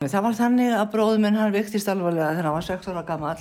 Það 0.00 0.22
var 0.24 0.32
þannig 0.32 0.70
að 0.72 0.86
bróðum 0.94 1.26
minn 1.26 1.34
hann 1.36 1.50
viktist 1.52 1.88
alvarlega 1.92 2.30
þegar 2.32 2.46
hann 2.48 2.54
var 2.54 2.64
6 2.64 2.86
ára 2.88 3.00
gammal 3.04 3.40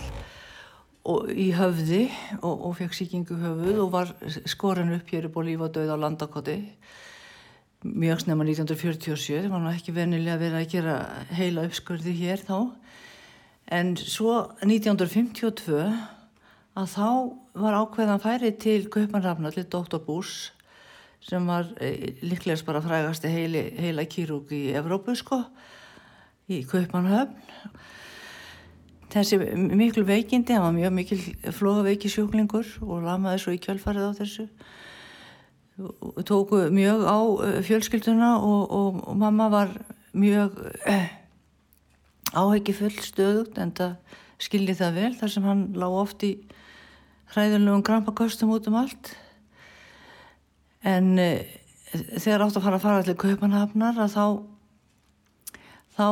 í 1.32 1.46
höfði 1.55 2.00
og, 2.42 2.66
og 2.67 2.74
fekk 2.75 2.97
síkingu 2.97 3.38
höfuð 3.39 3.79
og 3.79 3.93
var 3.93 4.12
skoran 4.43 4.92
upp 4.98 5.08
hér 5.08 5.30
upp 5.30 5.37
á 5.40 5.42
líf 5.48 5.64
og 5.64 5.72
döð 5.77 5.93
á 5.95 6.03
landakoti 6.03 6.58
mjög 7.87 8.25
snemma 8.25 8.43
1947 8.43 9.38
það 9.38 9.48
var 9.54 9.64
nú 9.64 9.71
ekki 9.71 9.95
venilega 9.95 10.36
að 10.36 10.43
vera 10.43 10.59
að 10.59 10.75
gera 10.75 10.98
heila 11.39 11.66
uppskurði 11.70 12.18
hér 12.20 12.43
þá 12.43 12.57
en 13.80 13.96
svo 13.96 14.36
1952 14.60 15.80
að 15.80 16.91
þá 16.98 17.10
var 17.64 17.82
ákveðan 17.86 18.26
færi 18.28 18.52
til 18.60 18.82
Kaupanrafna 18.91 19.55
til 19.55 19.64
Dr. 19.64 20.04
Bús 20.04 20.52
sem 21.23 21.48
var 21.48 21.71
e, 21.80 22.20
líklegast 22.20 22.68
bara 22.68 22.84
frægasti 22.84 23.32
heila 23.32 24.10
kýrúk 24.12 24.52
í 24.52 24.66
Evrópu 24.76 25.16
sko 25.16 25.46
í 26.50 26.63
Kaupanhöfn 26.68 27.50
þessi 29.09 29.40
miklu 29.55 30.03
veikindi, 30.05 30.53
hann 30.53 30.67
var 30.67 30.76
mjög 30.76 30.94
mikil 30.94 31.20
flóðaveiki 31.55 32.12
sjúklingur 32.12 32.67
og 32.85 33.05
lamaði 33.05 33.41
svo 33.44 33.53
í 33.55 33.62
kjölfarið 33.63 34.05
á 34.05 34.12
þessu. 34.20 34.45
Tóku 36.27 36.67
mjög 36.76 37.05
á 37.07 37.20
eh, 37.48 37.59
fjölskylduna 37.66 38.35
og, 38.43 38.62
og, 38.76 38.99
og 39.09 39.17
mamma 39.17 39.48
var 39.49 39.71
mjög 40.13 40.59
eh, 40.90 41.07
áheggi 42.35 42.76
full 42.76 42.98
stöðugt 43.02 43.57
en 43.62 43.71
það 43.77 43.95
skilji 44.40 44.76
það 44.77 44.99
vel 44.99 45.13
þar 45.20 45.34
sem 45.34 45.48
hann 45.48 45.63
lág 45.79 45.95
oft 46.04 46.26
í 46.27 46.34
hræðulegum 47.34 47.85
krampakostum 47.88 48.54
út 48.54 48.68
um 48.70 48.77
allt. 48.84 49.13
En 50.85 51.16
eh, 51.18 51.48
þegar 51.95 52.45
átt 52.45 52.59
að 52.59 52.68
fara 52.68 52.77
að 52.77 52.85
fara 52.85 53.02
allir 53.02 53.20
kaupanhafnar 53.26 54.04
að 54.04 54.13
þá 54.13 54.26
þá 55.99 56.08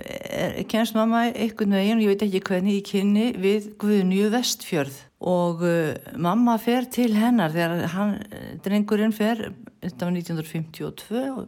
er, 0.00 0.56
kemst 0.70 0.96
mamma 0.96 1.26
einhvern 1.28 1.76
veginn, 1.76 2.00
ég 2.04 2.14
veit 2.14 2.24
ekki 2.24 2.42
hvernig, 2.48 2.80
í 2.80 2.86
kynni 2.86 3.26
við 3.40 3.68
Guðnju 3.82 4.30
Vestfjörð. 4.32 5.02
Og 5.26 5.62
uh, 5.66 5.92
mamma 6.20 6.56
fer 6.62 6.88
til 6.92 7.12
hennar 7.16 7.52
þegar 7.54 7.86
hann, 7.92 8.16
drengurinn 8.64 9.14
fer, 9.16 9.50
þetta 9.84 10.08
var 10.08 10.16
1952 10.16 11.22
og, 11.36 11.46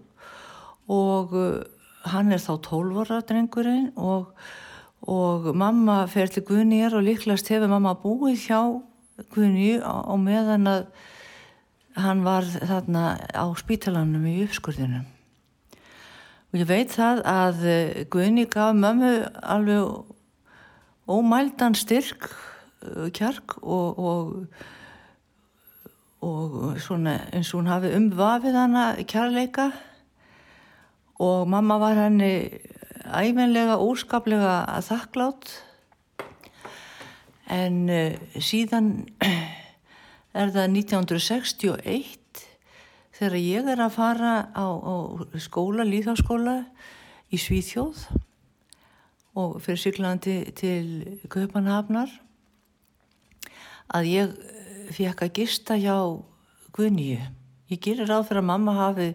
og 0.92 1.36
hann 2.08 2.32
er 2.32 2.42
þá 2.42 2.54
12 2.68 3.02
ára 3.02 3.20
drengurinn 3.28 3.91
og, 3.96 4.32
og 5.08 5.50
mamma 5.56 6.02
fer 6.10 6.32
til 6.32 6.44
Guðnýjar 6.48 6.96
og 6.98 7.06
líklast 7.08 7.50
hefur 7.52 7.72
mamma 7.72 7.96
búið 7.98 8.46
hjá 8.46 8.60
Guðnýju 9.34 9.82
á 9.82 10.14
meðan 10.20 10.70
að 10.70 10.88
hann 11.98 12.22
var 12.22 12.46
þarna 12.46 13.16
á 13.34 13.46
spítalanum 13.58 14.26
í 14.30 14.41
uppskurðinum 14.46 15.06
og 16.48 16.60
ég 16.62 16.68
veit 16.68 16.92
það 16.94 17.22
að 17.28 17.64
eh, 17.68 18.04
Guðni 18.12 18.46
gaf 18.48 18.77
mömmu 18.77 19.12
alveg 19.42 21.08
ómældan 21.08 21.77
styrk 21.77 22.30
eh, 22.86 23.08
kjark 23.12 23.58
og, 23.62 23.98
og, 23.98 24.32
og 26.24 26.80
svona 26.80 27.19
eins 27.32 27.52
og 27.52 27.62
hún 27.62 27.72
hafi 27.72 27.92
umvafið 27.98 28.58
hana 28.62 28.88
kjarleika 29.04 29.70
og 31.19 31.48
mamma 31.50 31.78
var 31.82 31.98
henni 31.98 32.32
æfinlega 33.08 33.78
óskaplega 33.80 34.80
þakklátt 34.84 35.50
en 37.48 37.88
uh, 37.88 38.12
síðan 38.44 39.08
er 40.38 40.52
það 40.52 40.66
1961 40.76 42.27
þegar 43.19 43.42
ég 43.42 43.69
er 43.72 43.83
að 43.83 43.97
fara 43.97 44.33
á, 44.55 44.66
á 44.78 44.94
skóla, 45.42 45.83
líðháskóla 45.86 46.61
í 47.34 47.41
Svíþjóð 47.41 48.05
og 49.38 49.58
fyrir 49.62 49.80
Sýrlandi 49.83 50.36
til 50.58 51.19
Kaupanhafnar 51.30 52.12
að 53.94 54.10
ég 54.12 54.34
eh, 54.38 54.91
fekk 54.94 55.25
að 55.27 55.34
gista 55.41 55.77
hjá 55.80 55.97
Gunníu. 56.76 57.19
Ég 57.69 57.82
gerir 57.82 58.06
ráð 58.06 58.28
fyrir 58.28 58.44
að 58.44 58.50
mamma 58.53 58.75
hafi 58.76 59.09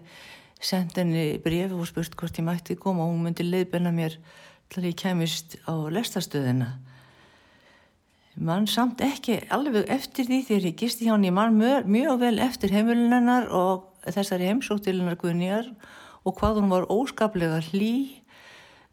sendt 0.64 0.98
henni 1.00 1.40
brefi 1.44 1.76
og 1.76 1.88
spurt 1.88 2.18
hvort 2.20 2.40
ég 2.40 2.48
mætti 2.48 2.76
koma 2.80 3.06
og 3.06 3.14
hún 3.14 3.24
myndi 3.28 3.46
leiðbenna 3.48 3.94
mér 3.96 4.18
til 4.72 4.84
að 4.84 4.90
ég 4.90 5.00
kemist 5.00 5.58
á 5.64 5.74
lestastöðina 5.92 6.74
mann 8.36 8.66
samt 8.68 9.02
ekki 9.06 9.44
alveg 9.54 9.90
eftir 9.94 10.26
því 10.26 10.40
þegar 10.48 10.68
ég 10.70 10.78
gisti 10.80 11.06
hjá 11.06 11.14
henni 11.14 11.32
mann 11.34 11.58
mjög, 11.58 11.86
mjög 11.86 12.22
vel 12.24 12.38
eftir 12.42 12.74
heimilinennar 12.74 13.50
og 13.54 13.93
þessari 14.06 14.50
heimsóttilinnar 14.50 15.18
Guðnýjar 15.22 15.70
og 16.24 16.38
hvað 16.40 16.62
hún 16.62 16.72
var 16.72 16.88
óskaplega 16.92 17.62
hlý, 17.70 18.22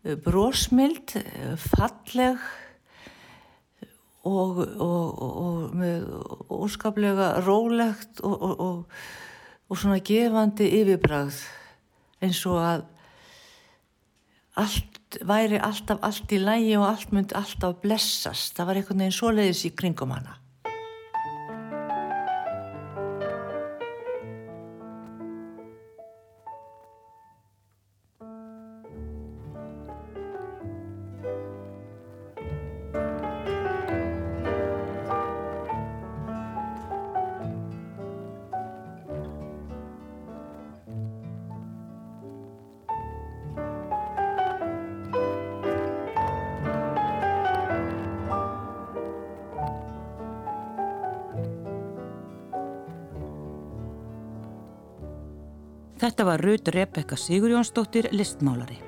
eh, 0.05 0.17
brósmild, 0.17 1.17
eh, 1.17 1.57
falleg 1.57 2.39
og, 4.25 4.61
og, 4.79 5.23
og 5.25 5.75
með 5.75 6.07
óskaplega 6.53 7.41
rólegt 7.47 8.21
og, 8.23 8.87
og 9.71 9.79
svona 9.79 10.01
gefandi 10.05 10.69
yfirbræð 10.81 11.41
eins 12.21 12.41
og 12.51 12.59
að 12.61 12.83
allt 14.61 15.21
væri 15.27 15.59
alltaf 15.63 16.03
allt 16.07 16.33
í 16.35 16.41
lægi 16.43 16.77
og 16.79 16.87
allt 16.91 17.15
myndi 17.15 17.37
alltaf 17.39 17.81
blessast. 17.83 18.55
Það 18.57 18.69
var 18.69 18.81
einhvern 18.81 19.03
veginn 19.03 19.17
svo 19.17 19.33
leiðis 19.35 19.65
í 19.67 19.73
kringum 19.75 20.15
hana. 20.15 20.40
Var 56.31 56.43
Rut 56.47 56.69
Rebekka 56.69 57.17
Sigurjónsdóttir, 57.19 58.07
listmálari. 58.15 58.79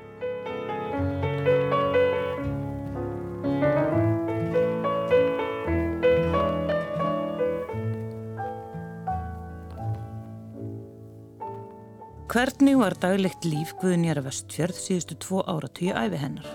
Hvernig 12.33 12.79
var 12.79 12.95
daglegt 13.03 13.45
líf 13.45 13.75
Guðnjara 13.81 14.23
Vestfjörð 14.25 14.79
síðustu 14.79 15.17
tvo 15.19 15.43
áratíu 15.43 15.97
æfi 15.99 16.21
hennar? 16.23 16.47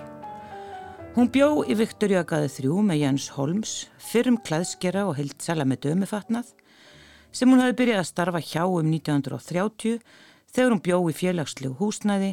Hún 1.18 1.28
bjó 1.34 1.66
í 1.68 1.76
Viktorjagaði 1.76 2.48
þrjú 2.54 2.80
með 2.88 3.02
Jens 3.02 3.28
Holms, 3.36 3.74
fyrrum 4.00 4.40
klæðskera 4.40 5.04
og 5.10 5.20
hildsala 5.20 5.68
með 5.68 5.90
dömufatnað, 5.90 6.56
sem 7.36 7.52
hún 7.52 7.60
hafi 7.62 7.76
byrjað 7.84 8.02
að 8.06 8.10
starfa 8.14 8.42
hjá 8.42 8.64
um 8.64 8.88
1930 8.88 10.00
þegar 10.58 10.74
hún 10.74 10.82
bjó 10.82 10.98
í 11.06 11.14
félagslegu 11.14 11.76
húsnæði, 11.78 12.32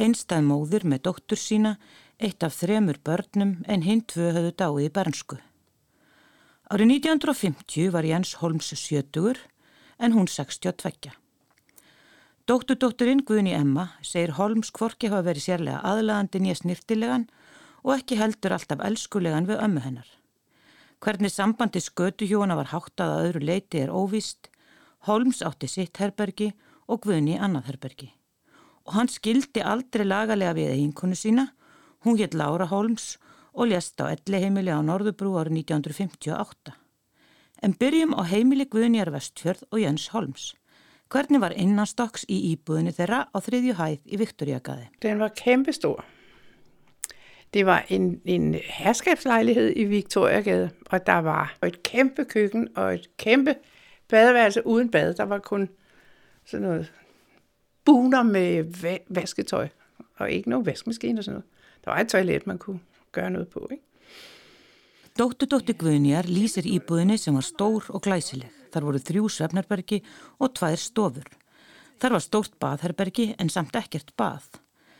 einstað 0.00 0.46
móður 0.48 0.86
með 0.88 1.02
doktur 1.10 1.36
sína, 1.36 1.74
eitt 2.16 2.40
af 2.46 2.54
þremur 2.56 2.96
börnum 3.04 3.58
en 3.68 3.84
hinn 3.84 4.00
tvö 4.08 4.30
höfðu 4.32 4.52
dáið 4.56 4.86
í 4.86 4.92
bernsku. 4.96 5.36
Árið 6.72 6.94
1950 6.94 7.92
var 7.92 8.08
Jens 8.08 8.32
Holms 8.40 8.72
70 8.72 9.42
en 10.00 10.16
hún 10.16 10.24
62. 10.24 11.12
Dótturdótturinn 12.48 13.24
Guðni 13.28 13.52
Emma 13.52 13.90
segir 14.00 14.32
Holms 14.38 14.72
kvorki 14.72 15.10
hafa 15.12 15.26
verið 15.28 15.44
sérlega 15.50 15.82
aðlagandi 15.84 16.40
nýja 16.40 16.62
snirtilegan 16.62 17.26
og 17.84 17.98
ekki 17.98 18.16
heldur 18.16 18.56
alltaf 18.56 18.80
elskulegan 18.88 19.50
við 19.50 19.60
ömmu 19.60 19.82
hennar. 19.84 20.08
Hvernig 21.04 21.34
sambandi 21.34 21.82
skötuhjóna 21.84 22.56
var 22.56 22.72
háttað 22.72 23.12
að 23.12 23.26
öðru 23.28 23.48
leiti 23.50 23.84
er 23.84 23.92
óvist, 23.92 24.48
Holms 25.06 25.42
átti 25.44 25.68
sitt 25.68 26.00
herbergi 26.00 26.54
og 26.54 26.65
Guðni 26.94 27.34
Annaðherbergi. 27.42 28.12
Og 28.86 28.94
hann 28.94 29.10
skildi 29.10 29.62
aldrei 29.66 30.06
lagalega 30.06 30.54
við 30.54 30.74
eiginkonu 30.76 31.18
sína, 31.18 31.48
hún 32.06 32.18
hétt 32.20 32.34
Laura 32.38 32.68
Holmes 32.70 33.16
og 33.52 33.72
lést 33.72 33.98
á 33.98 34.06
elli 34.12 34.42
heimili 34.44 34.70
á 34.70 34.78
Norðubrú 34.78 35.34
árið 35.40 35.62
1958. 35.66 36.76
En 37.62 37.74
byrjum 37.74 38.14
á 38.14 38.22
heimili 38.28 38.66
Guðnjar 38.70 39.10
Vestfjörð 39.10 39.64
og 39.72 39.80
Jens 39.80 40.10
Holmes. 40.12 40.52
Hvernig 41.10 41.40
var 41.40 41.54
innanstokks 41.54 42.26
i 42.28 42.36
íbúðinni 42.52 42.92
þeirra 42.94 43.24
á 43.30 43.38
þriðju 43.38 43.74
hæð 43.78 43.98
i 44.04 44.20
Viktoriagade? 44.20 44.88
Den 45.02 45.18
var 45.22 45.34
kæmpestor. 45.38 46.04
Det 47.54 47.62
var 47.66 47.86
en, 47.88 48.20
en 48.26 48.54
herskabslejlighed 48.54 49.76
i 49.78 49.84
Viktoriagade, 49.84 50.70
og 50.90 51.06
der 51.06 51.22
var 51.22 51.54
et 51.62 51.82
kæmpe 51.82 52.24
køkken 52.24 52.68
og 52.76 52.94
et 52.94 53.08
kæmpe 53.16 53.54
badeværelse 54.10 54.66
uden 54.66 54.90
bad. 54.90 55.14
Der 55.14 55.24
var 55.24 55.38
kun 55.38 55.68
sådan 56.46 56.66
noget 56.66 56.92
buner 57.84 58.22
med 58.22 58.64
va- 58.64 59.04
vasketøj, 59.08 59.68
og 60.16 60.30
ikke 60.30 60.50
nogen 60.50 60.66
vaskemaskine 60.66 61.20
og 61.20 61.24
sådan 61.24 61.34
noget. 61.34 61.50
der 61.84 61.90
var 61.90 62.00
et 62.00 62.08
toilet, 62.08 62.46
man 62.46 62.58
kunne 62.58 62.80
gøre 63.12 63.30
noget 63.30 63.48
på, 63.48 63.68
ikke? 63.70 63.82
Dóttu 65.16 65.46
Dótti 65.48 65.72
Guðnjar 65.72 66.26
lýsir 66.28 66.66
íbúðinni 66.68 67.16
sem 67.16 67.34
var 67.34 67.40
stór 67.40 67.86
og 67.88 68.02
glæsileg. 68.02 68.50
Þar 68.72 68.84
voru 68.84 68.98
þrjú 69.00 69.28
svefnarbergi 69.32 70.02
og 70.38 70.50
tvær 70.58 70.76
stofur. 70.76 71.24
Þar 72.00 72.12
var 72.12 72.20
stórt 72.24 72.58
baðherbergi 72.60 73.34
en 73.40 73.48
samt 73.48 73.76
ekkert 73.80 74.12
bað. 74.20 74.44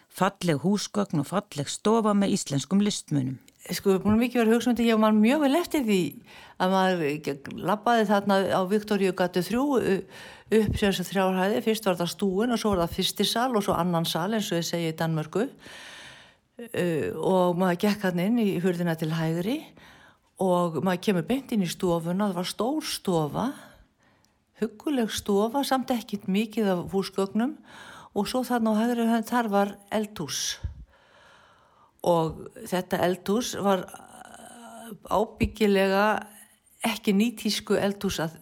Falleg 0.08 0.62
húsgögn 0.64 1.20
og 1.20 1.26
falleg 1.28 1.68
stofa 1.68 2.14
með 2.16 2.32
íslenskum 2.38 2.80
listmunum. 2.80 3.36
Sko, 3.74 3.96
búin 3.98 4.20
mikið 4.20 4.44
verið 4.44 4.54
hugsa 4.54 4.70
um 4.70 4.78
ég 4.84 4.98
var 5.02 5.14
mjög 5.16 5.40
vel 5.42 5.56
eftir 5.58 5.82
því 5.86 6.02
að 6.62 6.74
maður 6.74 7.54
lappaði 7.66 8.04
þarna 8.06 8.36
á 8.54 8.60
Viktoríu 8.70 9.14
gatu 9.16 9.42
þrjú 9.42 9.64
upp 9.74 10.76
sem 10.78 10.92
þess 10.92 11.02
að 11.02 11.08
þrjárhæði, 11.10 11.62
fyrst 11.64 11.88
var 11.88 11.98
það 11.98 12.12
stúin 12.12 12.54
og 12.54 12.60
svo 12.62 12.72
var 12.72 12.84
það 12.84 12.94
fyrstisal 12.94 13.48
og 13.50 13.64
svo 13.66 13.74
annan 13.74 14.06
sal 14.06 14.28
eins 14.30 14.52
og 14.52 14.60
ég 14.60 14.68
segi 14.68 14.92
í 14.92 14.94
Danmörku. 15.00 15.48
Og 17.18 17.58
maður 17.58 17.80
gekk 17.88 18.06
hann 18.06 18.22
inn 18.22 18.38
í 18.44 18.46
hurðina 18.62 18.94
til 19.00 19.10
hægri 19.16 19.58
og 20.42 20.78
maður 20.86 21.02
kemur 21.08 21.26
beint 21.26 21.56
inn 21.56 21.66
í 21.66 21.70
stofuna, 21.72 22.30
það 22.30 22.38
var 22.38 22.50
stór 22.52 22.86
stofa, 22.86 23.48
huguleg 24.62 25.10
stofa, 25.10 25.64
samt 25.66 25.90
ekkit 25.90 26.30
mikið 26.30 26.70
af 26.76 26.86
húsgögnum. 26.94 27.58
Og 28.16 28.30
svo 28.30 28.46
þarna 28.46 28.72
á 28.72 28.80
hægri 28.84 29.10
þar 29.26 29.52
var 29.52 29.76
eldhús 29.92 30.56
og 32.06 32.46
þetta 32.70 33.02
eldhús 33.06 33.54
var 33.62 33.84
ábyggilega 35.10 36.06
ekki 36.86 37.14
nýtísku 37.16 37.76
eldhús 37.80 38.20
að, 38.22 38.36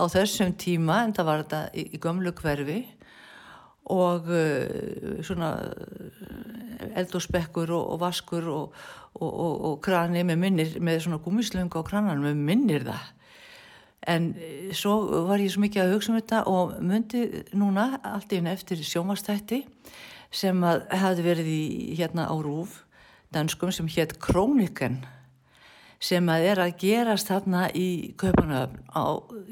á 0.00 0.04
þessum 0.08 0.54
tíma 0.56 1.02
en 1.06 1.14
það 1.16 1.28
var 1.28 1.44
þetta 1.44 1.62
í, 1.76 1.86
í 1.96 2.02
gömlu 2.02 2.32
hverfi. 2.38 2.80
Og 3.92 4.28
uh, 4.30 5.22
svona 5.26 5.56
eldhúsbekkur 7.00 7.72
og, 7.74 7.88
og 7.94 7.98
vaskur 8.00 8.46
og, 8.52 8.76
og, 9.18 9.32
og 9.72 9.74
krani 9.84 10.22
með 10.26 10.38
minnir 10.44 10.76
með 10.80 11.02
svona 11.04 11.18
gúmislöngu 11.24 11.82
á 11.82 11.84
krananum 11.84 12.30
með 12.30 12.46
minnir 12.46 12.86
það. 12.86 13.10
En 14.12 14.32
svo 14.74 14.94
var 15.28 15.42
ég 15.42 15.52
svo 15.52 15.62
mikið 15.62 15.84
að 15.84 15.92
hugsa 15.94 16.10
um 16.10 16.18
þetta 16.18 16.38
og 16.50 16.72
myndi 16.82 17.20
núna 17.54 18.00
allt 18.02 18.32
í 18.32 18.40
henni 18.40 18.50
eftir 18.54 18.80
sjómastætti 18.82 19.60
sem 20.32 20.64
að 20.64 20.86
hefði 20.96 21.26
verið 21.26 21.50
í 21.52 21.62
hérna 21.98 22.26
á 22.28 22.34
Rúf 22.40 22.80
danskum 23.32 23.72
sem 23.72 23.88
hétt 23.92 24.18
Króniken 24.22 25.02
sem 26.02 26.26
að 26.32 26.48
er 26.50 26.60
að 26.64 26.76
gerast 26.82 27.30
þarna 27.30 27.68
í 27.78 28.12
Kaupanöfn 28.18 28.80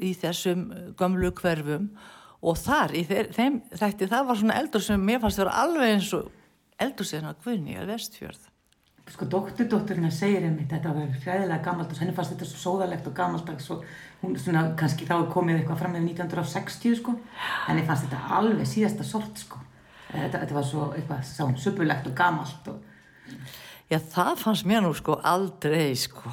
í 0.03 0.11
þessum 0.19 0.65
gamlu 0.99 1.31
hverfum. 1.37 1.91
Og 2.41 2.57
þar 2.57 2.95
í 2.97 3.03
þeim 3.05 3.61
þætti 3.69 4.09
það 4.09 4.27
var 4.27 4.39
svona 4.39 4.57
eldur 4.59 4.83
sem 4.83 5.03
mér 5.05 5.21
fannst 5.21 5.39
að 5.39 5.45
vera 5.45 5.59
alveg 5.63 5.93
eins 5.93 6.09
og 6.17 6.31
eldur 6.81 7.07
sem 7.07 7.27
að 7.29 7.43
Guðni 7.45 7.77
að 7.77 7.93
vestfjörð. 7.93 8.47
Sko 9.11 9.27
dótturdótturinn 9.29 10.07
að 10.07 10.17
segja 10.17 10.41
um 10.47 10.57
þetta 10.57 10.77
þetta 10.77 10.93
var 10.95 11.15
fræðilega 11.21 11.63
gammaldags, 11.65 12.01
henni 12.01 12.13
fannst 12.15 12.33
þetta 12.33 12.47
svo 12.47 12.59
sóðalegt 12.61 13.09
og 13.09 13.15
gammaldags 13.17 13.71
og 13.73 13.81
hún 14.21 14.37
svona 14.39 14.61
kannski 14.79 15.07
þá 15.09 15.15
komið 15.33 15.59
eitthvað 15.61 15.81
fram 15.81 15.95
með 15.97 16.05
1960 16.13 16.99
sko, 17.01 17.15
henni 17.67 17.83
fannst 17.87 18.07
þetta 18.07 18.37
alveg 18.39 18.69
síðasta 18.71 19.07
sort 19.07 19.41
sko 19.41 19.59
þetta, 20.11 20.41
þetta 20.41 20.57
var 20.57 20.65
svo 20.67 20.87
eitthvað 20.95 21.21
svona 21.27 21.61
suppulegt 21.61 22.09
og 22.09 22.15
gamalt 22.17 22.71
og 22.71 22.77
Já, 23.91 23.99
það 23.99 24.39
fannst 24.39 24.63
mér 24.67 24.81
nú 24.85 24.93
sko 24.95 25.17
aldrei 25.27 25.95
sko. 25.99 26.29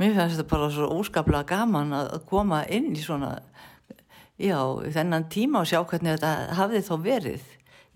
Mér 0.00 0.14
fannst 0.16 0.38
þetta 0.38 0.48
bara 0.48 0.70
svo 0.72 0.86
óskaplega 0.96 1.44
gaman 1.50 1.92
að 1.92 2.24
koma 2.28 2.58
inn 2.72 2.96
í 2.96 3.02
svona, 3.04 3.30
já, 4.40 4.56
þennan 4.96 5.28
tíma 5.32 5.60
og 5.60 5.68
sjá 5.68 5.80
hvernig 5.84 6.12
þetta 6.16 6.32
hafði 6.56 6.80
þá 6.86 6.94
verið. 7.04 7.44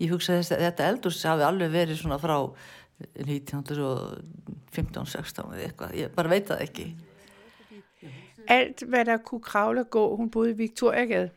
Ég 0.03 0.11
hugsa 0.13 0.31
að 0.37 0.61
þetta 0.67 0.89
eldurs 0.91 1.25
hafi 1.25 1.43
alveg 1.47 1.69
verið 1.73 1.95
svona 2.01 2.19
frá 2.21 2.37
1915-16 3.25 5.53
eða 5.55 5.65
eitthvað. 5.65 5.91
Ég 5.97 6.13
bara 6.13 6.33
veit 6.35 6.47
það 6.51 6.63
ekki. 6.67 6.87
Alt, 8.53 8.77
hvad 8.85 9.03
der 9.09 9.25
kunne 9.25 9.47
kravle 9.49 9.81
og 9.81 9.89
gå, 9.89 10.03
hun 10.19 10.29
boede 10.29 10.53
i 10.53 10.59
Victoriagade. 10.59 11.29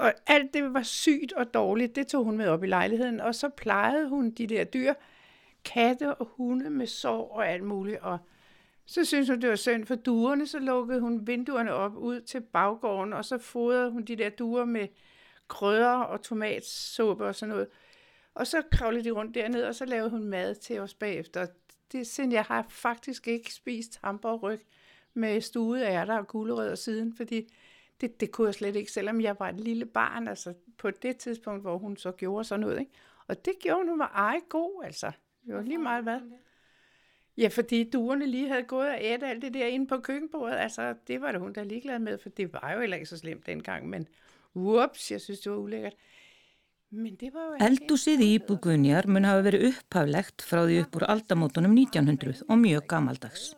Og 0.00 0.12
alt 0.26 0.54
det 0.54 0.74
var 0.74 0.82
sygt 0.82 1.32
og 1.32 1.54
dårligt, 1.54 1.96
det 1.96 2.06
tog 2.06 2.24
hun 2.24 2.36
med 2.36 2.48
op 2.48 2.64
i 2.64 2.66
lejligheden, 2.66 3.20
og 3.20 3.34
så 3.34 3.48
plejede 3.48 4.08
hun 4.08 4.30
de 4.30 4.46
der 4.46 4.64
dyr, 4.64 4.94
katte 5.64 6.14
og 6.14 6.26
hunde 6.26 6.70
med 6.70 6.86
sår 6.86 7.32
og 7.32 7.48
alt 7.48 7.62
muligt. 7.62 7.98
Og 7.98 8.18
så 8.86 9.04
synes 9.04 9.28
hun, 9.28 9.40
det 9.40 9.50
var 9.50 9.56
synd 9.56 9.86
for 9.86 9.94
duerne, 9.94 10.46
så 10.46 10.58
lukkede 10.58 11.00
hun 11.00 11.26
vinduerne 11.26 11.72
op 11.72 11.96
ud 11.96 12.20
til 12.20 12.40
baggården, 12.40 13.12
og 13.12 13.24
så 13.24 13.38
fodrede 13.38 13.90
hun 13.90 14.04
de 14.04 14.16
der 14.16 14.28
duer 14.28 14.64
med 14.64 14.88
krødder 15.48 15.88
og 15.92 16.22
tomatsuppe 16.22 17.24
og 17.24 17.34
sådan 17.34 17.50
noget. 17.54 17.68
Og 18.34 18.46
så 18.46 18.62
kravlede 18.72 19.04
de 19.04 19.10
rundt 19.10 19.34
dernede, 19.34 19.68
og 19.68 19.74
så 19.74 19.84
lavede 19.84 20.10
hun 20.10 20.24
mad 20.24 20.54
til 20.54 20.78
os 20.78 20.94
bagefter. 20.94 21.46
Det 21.92 22.06
siden 22.06 22.32
jeg 22.32 22.44
har 22.44 22.66
faktisk 22.68 23.28
ikke 23.28 23.54
spist 23.54 23.98
hamburgryg 24.04 24.60
med 25.14 25.40
stuede 25.40 25.84
ærter 25.84 26.18
og 26.18 26.26
gulerødder 26.26 26.74
siden, 26.74 27.16
fordi 27.16 27.48
det, 28.00 28.20
det 28.20 28.30
kunne 28.30 28.46
jeg 28.46 28.54
slet 28.54 28.76
ikke, 28.76 28.92
selvom 28.92 29.20
jeg 29.20 29.36
var 29.38 29.48
et 29.48 29.60
lille 29.60 29.86
barn, 29.86 30.28
altså 30.28 30.54
på 30.78 30.90
det 30.90 31.16
tidspunkt, 31.16 31.62
hvor 31.62 31.78
hun 31.78 31.96
så 31.96 32.12
gjorde 32.12 32.44
sådan 32.44 32.60
noget. 32.60 32.80
Ikke? 32.80 32.92
Og 33.26 33.44
det 33.44 33.52
gjorde 33.62 33.88
hun, 33.88 33.98
var 33.98 34.12
ej 34.14 34.40
god, 34.48 34.82
altså. 34.84 35.12
Det 35.46 35.54
var 35.54 35.62
lige 35.62 35.78
meget 35.78 36.02
hvad. 36.02 36.20
Ja, 37.36 37.48
fordi 37.48 37.90
duerne 37.90 38.26
lige 38.26 38.48
havde 38.48 38.62
gået 38.62 38.88
og 38.88 38.98
ædt 39.00 39.22
alt 39.22 39.42
det 39.42 39.54
der 39.54 39.66
inde 39.66 39.86
på 39.86 39.98
køkkenbordet. 39.98 40.56
Altså, 40.56 40.94
det 41.08 41.20
var 41.20 41.32
det 41.32 41.40
hun 41.40 41.52
der 41.52 41.64
ligeglad 41.64 41.98
med, 41.98 42.18
for 42.18 42.28
det 42.28 42.52
var 42.52 42.72
jo 42.72 42.80
heller 42.80 42.96
ikke 42.96 43.08
så 43.08 43.16
slemt 43.16 43.46
dengang. 43.46 43.88
Men 43.88 44.08
ups, 44.54 45.10
jeg 45.10 45.20
synes, 45.20 45.40
det 45.40 45.52
var 45.52 45.58
ulækkert. 45.58 45.94
Men 46.90 47.14
det 47.14 47.28
var 47.34 47.44
jo 47.46 47.58
Eldúsið 47.62 48.22
í 48.24 48.28
Íbúgunjar 48.34 49.06
mun 49.06 49.22
hafa 49.28 49.44
verið 49.46 49.68
upphaflegt 49.68 50.42
frá 50.42 50.64
því 50.66 50.80
upp 50.82 50.96
úr 50.98 51.04
aldamótunum 51.06 51.76
1900 51.78 52.42
og 52.48 52.58
mjög 52.58 52.88
gamaldags. 52.90 53.52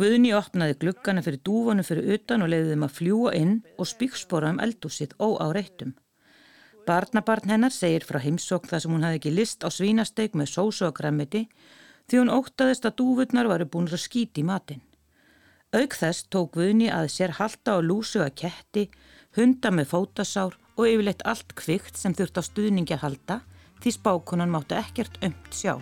Guðni 0.00 0.30
opnaði 0.32 0.78
gluggana 0.80 1.20
fyrir 1.20 1.42
dúfonu 1.44 1.82
fyrir 1.84 2.14
utan 2.14 2.40
og 2.40 2.48
leiði 2.48 2.70
þeim 2.70 2.84
að 2.86 2.94
fljúa 2.96 3.32
inn 3.36 3.56
og 3.76 3.88
spíkspora 3.90 4.52
um 4.54 4.60
eldúsið 4.64 5.12
óáreittum. 5.20 5.90
Barnabarn 6.88 7.52
hennar 7.52 7.74
segir 7.74 8.06
frá 8.08 8.16
heimsókn 8.24 8.70
þar 8.70 8.80
sem 8.80 8.94
hún 8.94 9.04
hafði 9.04 9.18
ekki 9.20 9.32
list 9.34 9.66
á 9.66 9.68
svínasteik 9.68 10.38
með 10.40 10.54
sósu 10.54 10.86
og 10.88 10.94
græmiti 10.96 11.42
því 12.08 12.22
hún 12.22 12.32
óttaðist 12.32 12.88
að 12.88 12.96
dúvurnar 13.02 13.50
varu 13.50 13.68
búin 13.68 13.90
að 13.90 14.00
skýti 14.06 14.40
í 14.40 14.48
matin. 14.48 14.80
Auk 15.76 15.98
þess 16.00 16.24
tók 16.32 16.56
Guðni 16.56 16.88
að 16.88 17.12
sér 17.12 17.36
halda 17.36 17.76
og 17.76 17.86
lúsu 17.90 18.24
að 18.24 18.32
ketti, 18.40 18.88
hunda 19.36 19.68
með 19.68 19.92
fótasár 19.92 20.56
og 20.78 20.88
yfirleitt 20.88 21.26
allt 21.28 21.52
kvikt 21.60 22.00
sem 22.00 22.16
þurft 22.16 22.40
á 22.40 22.42
stuðningi 22.48 22.96
að 22.96 23.04
halda 23.04 23.40
því 23.84 23.96
spákunan 24.00 24.56
máttu 24.56 24.80
ekkert 24.80 25.20
ömt 25.20 25.52
sjá. 25.52 25.76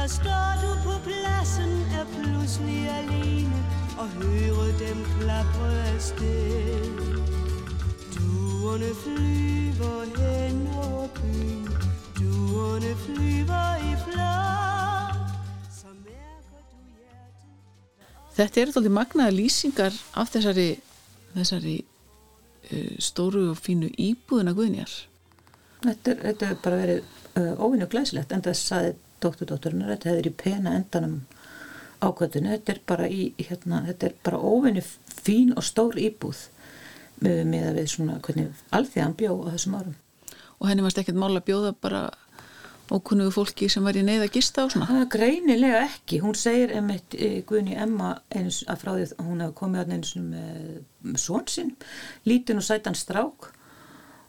Der 0.00 0.06
står 0.06 0.52
du 0.62 0.70
på 0.84 0.94
pladsen, 1.04 1.72
er 1.98 2.04
pludselig 2.14 2.88
alene 2.88 3.64
og 3.98 4.08
hører 4.08 4.78
dem 4.78 5.04
klapre 5.20 5.88
afsted. 5.94 6.96
Duerne 8.14 8.94
flyver 9.02 10.04
hen 10.20 10.68
over 10.68 11.08
byen, 11.18 11.68
duerne 12.18 12.94
flyver 13.04 13.84
í 13.90 13.92
flokk. 14.06 15.20
Þetta 18.38 18.60
eru 18.62 18.74
þáttið 18.78 18.96
magnaða 18.96 19.36
lýsingar 19.36 20.00
af 20.16 20.32
þessari, 20.32 20.68
þessari 21.36 21.76
uh, 22.72 22.96
stóru 22.96 23.50
og 23.50 23.60
fínu 23.60 23.92
íbúðina 24.00 24.56
Guðnjar. 24.56 24.96
Þetta, 25.84 26.18
þetta 26.24 26.50
er 26.54 26.58
bara 26.64 26.82
verið 26.86 27.04
uh, 27.36 27.52
óvinni 27.60 27.84
og 27.84 27.92
glæsilegt 27.92 28.32
en 28.32 28.48
það 28.48 28.60
saði 28.64 28.98
dótturdótturinnar, 29.22 29.94
þetta 29.94 30.12
hefur 30.12 30.30
í 30.30 30.34
pena 30.42 30.74
endanum 30.78 31.20
ákvöldinu, 32.00 32.54
þetta 32.54 32.74
er 32.74 32.80
bara 32.88 33.10
í, 33.12 33.30
hérna, 33.40 33.82
þetta 33.90 34.08
er 34.08 34.16
bara 34.24 34.40
óvinni 34.40 34.82
fín 35.20 35.52
og 35.56 35.66
stór 35.66 35.98
íbúð 36.00 36.46
með, 37.20 37.44
með 37.50 37.68
að 37.68 37.78
við 37.80 37.92
svona, 37.94 38.18
hvernig 38.24 38.64
alþjóðan 38.76 39.18
bjó 39.20 39.36
á 39.44 39.52
þessum 39.52 39.78
árum. 39.80 39.96
Og 40.60 40.68
henni 40.68 40.84
varst 40.84 41.00
ekkert 41.00 41.20
mála 41.20 41.40
að 41.40 41.48
bjóða 41.50 41.74
bara 41.80 42.02
ókunnugu 42.90 43.30
fólki 43.34 43.68
sem 43.70 43.84
var 43.86 43.96
í 43.96 44.02
neyða 44.04 44.28
gista 44.34 44.64
og 44.64 44.72
svona? 44.74 44.88
Það 44.90 45.02
er 45.04 45.10
greinilega 45.14 45.82
ekki, 45.84 46.18
hún 46.24 46.36
segir 46.38 46.72
einmitt 46.74 47.14
Guðni 47.46 47.76
Emma 47.78 48.16
eins 48.34 48.64
að 48.66 48.82
frá 48.82 48.92
því 48.96 49.06
að 49.06 49.28
hún 49.28 49.44
hefði 49.44 49.56
komið 49.60 49.82
að 49.82 49.94
eins 49.96 50.12
með 50.18 51.20
svonsinn, 51.22 51.72
lítinn 52.26 52.60
og 52.60 52.66
sætan 52.66 52.98
strák 52.98 53.52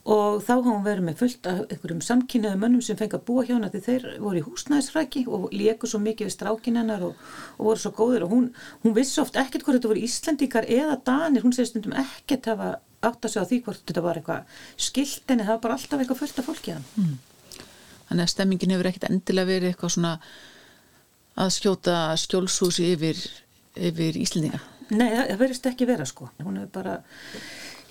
og 0.01 0.39
þá 0.41 0.51
hafði 0.55 0.72
hún 0.72 0.86
verið 0.86 1.05
með 1.05 1.20
fullt 1.20 1.48
af 1.50 1.60
einhverjum 1.67 2.03
samkynnaðu 2.05 2.62
mönnum 2.62 2.84
sem 2.86 2.98
fengi 2.98 3.17
að 3.20 3.25
búa 3.27 3.43
hjá 3.46 3.53
hana 3.53 3.70
því 3.70 3.81
þeir 3.86 4.05
voru 4.24 4.39
í 4.39 4.46
húsnæðisræki 4.48 5.25
og 5.29 5.50
leku 5.53 5.89
svo 5.89 6.01
mikið 6.01 6.29
við 6.29 6.36
strákin 6.36 6.79
hennar 6.81 7.03
og, 7.05 7.20
og 7.60 7.67
voru 7.70 7.84
svo 7.84 7.91
góðir. 8.00 8.25
Og 8.25 8.34
hún, 8.34 8.48
hún 8.81 8.96
vissi 8.98 9.22
oft 9.22 9.38
ekkert 9.38 9.67
hvort 9.67 9.77
þetta 9.77 9.91
voru 9.91 10.05
Íslandíkar 10.08 10.70
eða 10.74 10.98
Danir, 11.05 11.46
hún 11.46 11.53
segir 11.53 11.70
stundum 11.70 11.93
ekkert 12.01 12.50
hafa 12.50 12.72
átt 13.01 13.25
að 13.25 13.34
segja 13.34 13.48
því 13.50 13.60
hvort 13.65 13.84
þetta 13.86 14.03
var 14.05 14.20
eitthvað 14.20 14.65
skilt 14.88 15.34
en 15.34 15.43
það 15.43 15.53
var 15.53 15.62
bara 15.65 15.77
alltaf 15.77 16.01
eitthvað 16.01 16.22
fullt 16.22 16.41
af 16.41 16.50
fólki 16.50 16.75
mm. 16.77 17.13
þannig 18.10 18.25
að 18.25 18.34
stemmingin 18.36 18.75
hefur 18.75 18.89
ekkert 18.91 19.08
endilega 19.10 19.50
verið 19.50 19.72
eitthvað 19.72 19.96
svona 19.96 20.13
að 21.41 21.55
skjóta 21.55 21.96
skjólshúsi 22.22 22.91
yfir, 22.93 23.24
yfir 23.89 24.22
Íslendinga 24.22 24.62
Nei, 24.91 25.07
það, 25.07 25.24
það 25.29 25.41
verðist 25.43 25.71
ekki 25.71 25.88
vera 25.89 26.07
sko. 26.10 26.29
Hún 26.43 26.60
hefur 26.60 26.71
bara, 26.75 26.98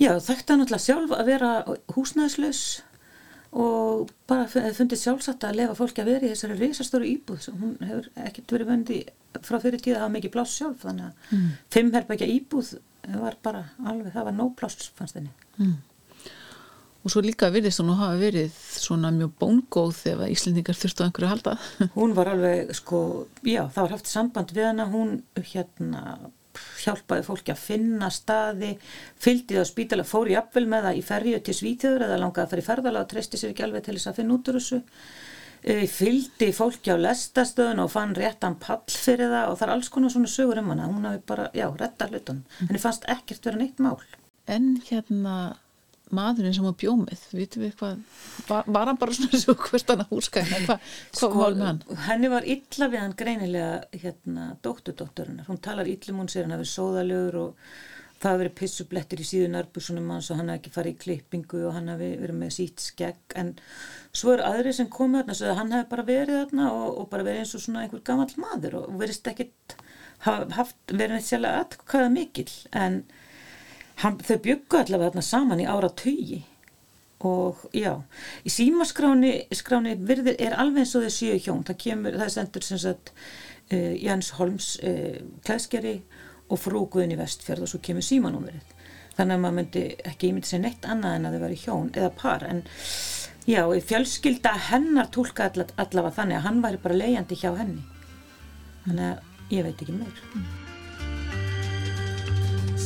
já 0.00 0.12
þekkt 0.20 0.52
að 0.52 0.60
náttúrulega 0.60 0.86
sjálf 0.86 1.16
að 1.16 1.32
vera 1.32 1.52
húsnæðislaus 1.96 2.62
og 3.50 4.10
bara 4.30 4.46
fundið 4.46 5.00
sjálfsagt 5.00 5.44
að 5.46 5.56
lefa 5.58 5.78
fólki 5.78 6.02
að 6.04 6.12
vera 6.12 6.28
í 6.28 6.34
þessari 6.34 6.58
reysastóru 6.60 7.08
íbúð. 7.08 7.48
Hún 7.56 7.74
hefur 7.82 8.10
ekkert 8.28 8.54
verið 8.54 8.70
vöndi 8.70 9.00
frá 9.46 9.58
fyrir 9.62 9.82
tíða 9.82 9.98
að 9.98 10.04
hafa 10.04 10.14
mikið 10.16 10.34
pláss 10.36 10.56
sjálf 10.58 10.84
þannig 10.84 11.08
að 11.08 11.36
mm. 11.36 11.50
fimm 11.74 11.92
herrbækja 11.94 12.30
íbúð 12.30 12.72
var 13.10 13.36
bara 13.42 13.62
alveg, 13.86 14.12
það 14.14 14.26
var 14.28 14.36
nóg 14.36 14.52
pláss 14.58 14.90
fannst 14.94 15.18
henni. 15.18 15.32
Mm. 15.58 15.78
Og 17.00 17.12
svo 17.14 17.22
líka 17.24 17.48
virðist 17.52 17.80
hún 17.80 17.94
að 17.94 18.02
hafa 18.02 18.16
verið 18.20 18.56
svona 18.76 19.10
mjög 19.14 19.30
bóngóð 19.40 19.94
þegar 20.02 20.32
Íslendingar 20.34 20.76
þurftu 20.76 21.00
á 21.00 21.06
einhverju 21.06 21.28
að 21.28 21.32
halda. 21.32 21.54
Hún 21.94 22.12
var 22.18 22.28
alveg 22.34 22.74
sko, 22.76 23.00
já 23.40 23.62
það 23.72 23.80
var 23.80 23.94
haft 23.94 24.10
samband 24.10 24.52
við 24.52 24.68
hana, 24.68 24.86
hún 24.92 25.14
hérna 25.40 26.02
hjálpaði 26.80 27.26
fólki 27.26 27.54
að 27.54 27.62
finna 27.64 28.10
staði 28.12 28.74
fyldið 29.22 29.62
á 29.62 29.64
spítala, 29.68 30.06
fór 30.06 30.30
í 30.32 30.36
appvel 30.38 30.66
með 30.70 30.88
það 30.88 31.00
í 31.00 31.02
ferju 31.06 31.40
til 31.46 31.56
Svítjöður 31.56 32.06
eða 32.06 32.20
langaði 32.22 32.46
að 32.46 32.54
fara 32.54 32.64
í 32.64 32.68
ferðala 32.68 33.04
og 33.04 33.10
treysti 33.10 33.40
sér 33.40 33.52
ekki 33.54 33.66
alveg 33.66 33.86
til 33.86 33.96
þess 33.98 34.10
að 34.12 34.20
finna 34.20 34.36
út 34.36 34.50
úr 34.50 34.58
þessu. 34.60 34.80
E, 35.60 35.74
fyldi 35.92 36.50
fólki 36.56 36.94
á 36.94 36.96
lestastöðun 36.96 37.82
og 37.84 37.90
fann 37.92 38.14
réttan 38.16 38.56
pall 38.62 38.80
fyrir 38.88 39.28
það 39.28 39.50
og 39.50 39.58
það 39.60 39.66
er 39.66 39.74
alls 39.74 39.90
konar 39.92 40.14
svona 40.14 40.30
sögur 40.32 40.62
um 40.62 40.70
hana. 40.72 40.88
Hún 40.88 41.08
hafi 41.08 41.20
bara, 41.28 41.50
já, 41.52 41.66
retta 41.76 42.08
hlutum 42.08 42.44
henni 42.62 42.80
fannst 42.80 43.04
ekkert 43.12 43.50
vera 43.50 43.60
neitt 43.60 43.82
mál. 43.84 43.98
En 44.48 44.78
hérna 44.88 45.34
maðurinn 46.16 46.56
sem 46.56 46.66
var 46.66 46.76
bjómið, 46.80 47.22
vitum 47.36 47.64
við 47.66 47.76
hvað 47.80 48.00
var, 48.48 48.66
var 48.66 48.90
hann 48.90 48.98
bara 49.00 49.16
svona 49.16 49.40
svo 49.44 49.54
hverstana 49.58 50.08
húsgæðina, 50.10 50.64
hvað 50.66 50.82
hva 50.82 51.20
sko, 51.22 51.30
var 51.36 51.56
með 51.58 51.68
hann? 51.68 51.80
Henni 52.08 52.32
var 52.32 52.50
illa 52.56 52.90
við 52.90 53.04
hann 53.04 53.16
greinilega 53.22 54.02
hérna, 54.02 54.50
dótturdótturinnar, 54.64 55.48
hún 55.50 55.62
talar 55.64 55.90
illum 55.90 56.24
hún 56.24 56.32
sér 56.32 56.46
hann 56.46 56.58
að 56.58 56.64
vera 56.64 56.74
sóðalögur 56.74 57.40
og 57.44 57.72
það 58.20 58.34
hafi 58.34 58.40
verið 58.42 58.56
pissublettir 58.58 59.20
í 59.22 59.24
síðun 59.24 59.56
arbúsunum 59.56 60.10
hans 60.12 60.28
og 60.32 60.40
hann 60.40 60.50
hafi 60.52 60.60
ekki 60.60 60.72
farið 60.74 60.92
í 60.92 60.98
klippingu 61.04 61.62
og 61.64 61.76
hann 61.76 61.88
hafi 61.88 62.10
verið 62.20 62.36
með 62.36 62.50
sítt 62.52 62.82
skegg. 62.84 63.20
En 63.40 63.54
svo 64.12 64.34
eru 64.34 64.44
aðri 64.44 64.74
sem 64.76 64.90
komið 64.92 65.22
þarna 65.22 65.36
svo 65.38 65.48
að 65.48 65.60
hann 65.60 65.72
hafi 65.76 65.88
bara 65.94 66.04
verið 66.10 66.40
þarna 66.42 66.66
og, 66.74 66.90
og 67.00 67.08
bara 67.14 67.26
verið 67.30 67.46
eins 67.46 67.54
og 67.56 67.64
svona 67.64 67.86
einhver 67.86 68.04
gammal 68.04 68.28
maður 68.42 68.76
og 68.82 68.98
verist 69.00 69.32
ekkit 69.32 69.76
haft 70.26 70.76
verið 70.92 71.16
neitt 71.16 71.28
sérlega 71.30 71.64
aðkvæða 71.64 72.12
mikil 72.12 72.48
en 72.76 73.00
hann, 74.02 74.18
þau 74.24 74.38
byggu 74.44 74.80
allavega 74.80 75.10
þarna 75.10 75.26
saman 75.26 75.62
í 75.62 75.68
ára 75.68 75.90
tögi 75.96 76.40
og 77.26 77.66
já, 77.76 77.98
í 78.48 78.50
símaskráni 78.52 79.32
skráni 79.52 79.92
virðir 80.08 80.38
er 80.40 80.56
alveg 80.56 80.86
eins 80.86 80.94
og 80.96 81.04
þau 81.04 81.12
séu 81.12 81.36
hjón, 81.36 81.64
það 81.68 81.80
kemur, 81.84 82.16
það 82.16 82.26
er 82.26 82.34
sendur 82.36 82.64
sem 82.64 82.80
sagt 82.80 83.12
uh, 83.12 83.94
Jans 84.00 84.30
Holms 84.38 84.70
uh, 84.80 85.18
klæskeri 85.44 85.98
og 86.50 86.62
frúguðin 86.62 87.12
í 87.14 87.18
vestfjörð 87.20 87.66
og 87.66 87.72
svo 87.72 87.80
kemur 87.84 88.06
símanúmerið. 88.06 88.76
Þannig 89.18 89.36
að 89.36 89.42
maður 89.42 89.56
myndi 89.58 89.84
ekki 90.08 90.30
ímyndi 90.30 90.48
sér 90.48 90.62
neitt 90.64 90.88
annað 90.88 91.18
en 91.18 91.28
að 91.28 91.36
þau 91.36 91.44
væri 91.44 91.60
hjón 91.60 91.92
eða 91.92 92.10
par. 92.16 92.46
En 92.48 92.64
já, 93.44 93.60
fjölskylda 93.90 94.54
hennar 94.70 95.12
tólka 95.12 95.50
allavega 95.50 96.16
þannig 96.16 96.40
að 96.40 96.48
hann 96.48 96.64
væri 96.64 96.82
bara 96.86 96.98
leiðandi 97.02 97.40
hjá 97.42 97.52
henni. 97.60 97.84
Þannig 98.88 99.06
að 99.10 99.54
ég 99.58 99.68
veit 99.68 99.76
ekki 99.76 100.00
meir. 100.00 100.26
Mm. 100.32 100.69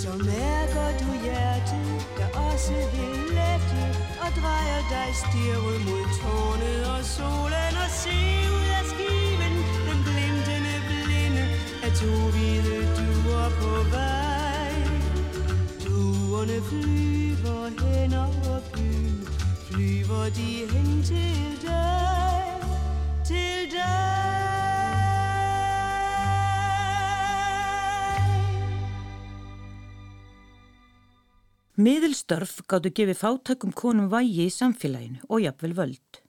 Så 0.04 0.10
mærker 0.10 0.88
du 1.00 1.10
hjertet, 1.24 2.06
der 2.18 2.28
også 2.50 2.72
vil 2.72 3.14
lette 3.36 3.82
Og 4.24 4.30
drejer 4.40 4.80
dig 4.94 5.08
stirret 5.22 5.80
mod 5.88 6.04
tårnet 6.20 6.80
og 6.94 7.04
solen 7.04 7.74
Og 7.84 7.90
se 8.02 8.18
ud 8.56 8.68
af 8.78 8.84
skiven, 8.92 9.54
den 9.86 9.98
glimtende 10.08 10.74
blinde 10.88 11.44
Af 11.84 11.90
to 12.00 12.12
hvide 12.34 12.78
duer 12.96 13.48
på 13.60 13.72
vej. 13.94 14.72
Duerne 15.84 16.58
flyver 16.68 17.62
hen 17.84 18.12
over 18.14 18.60
byen 18.72 19.28
Flyver 19.70 20.24
de 20.36 20.50
hen 20.72 21.02
til 21.02 21.58
dig, 21.62 22.44
til 23.28 23.58
dig. 23.72 24.63
Miðilstörf 31.74 32.60
gáttu 32.70 32.92
gefið 32.94 33.16
fátækum 33.18 33.72
konum 33.74 34.06
vægi 34.06 34.44
í 34.46 34.50
samfélaginu 34.54 35.24
og 35.26 35.40
jafnvel 35.42 35.72
völd. 35.74 36.20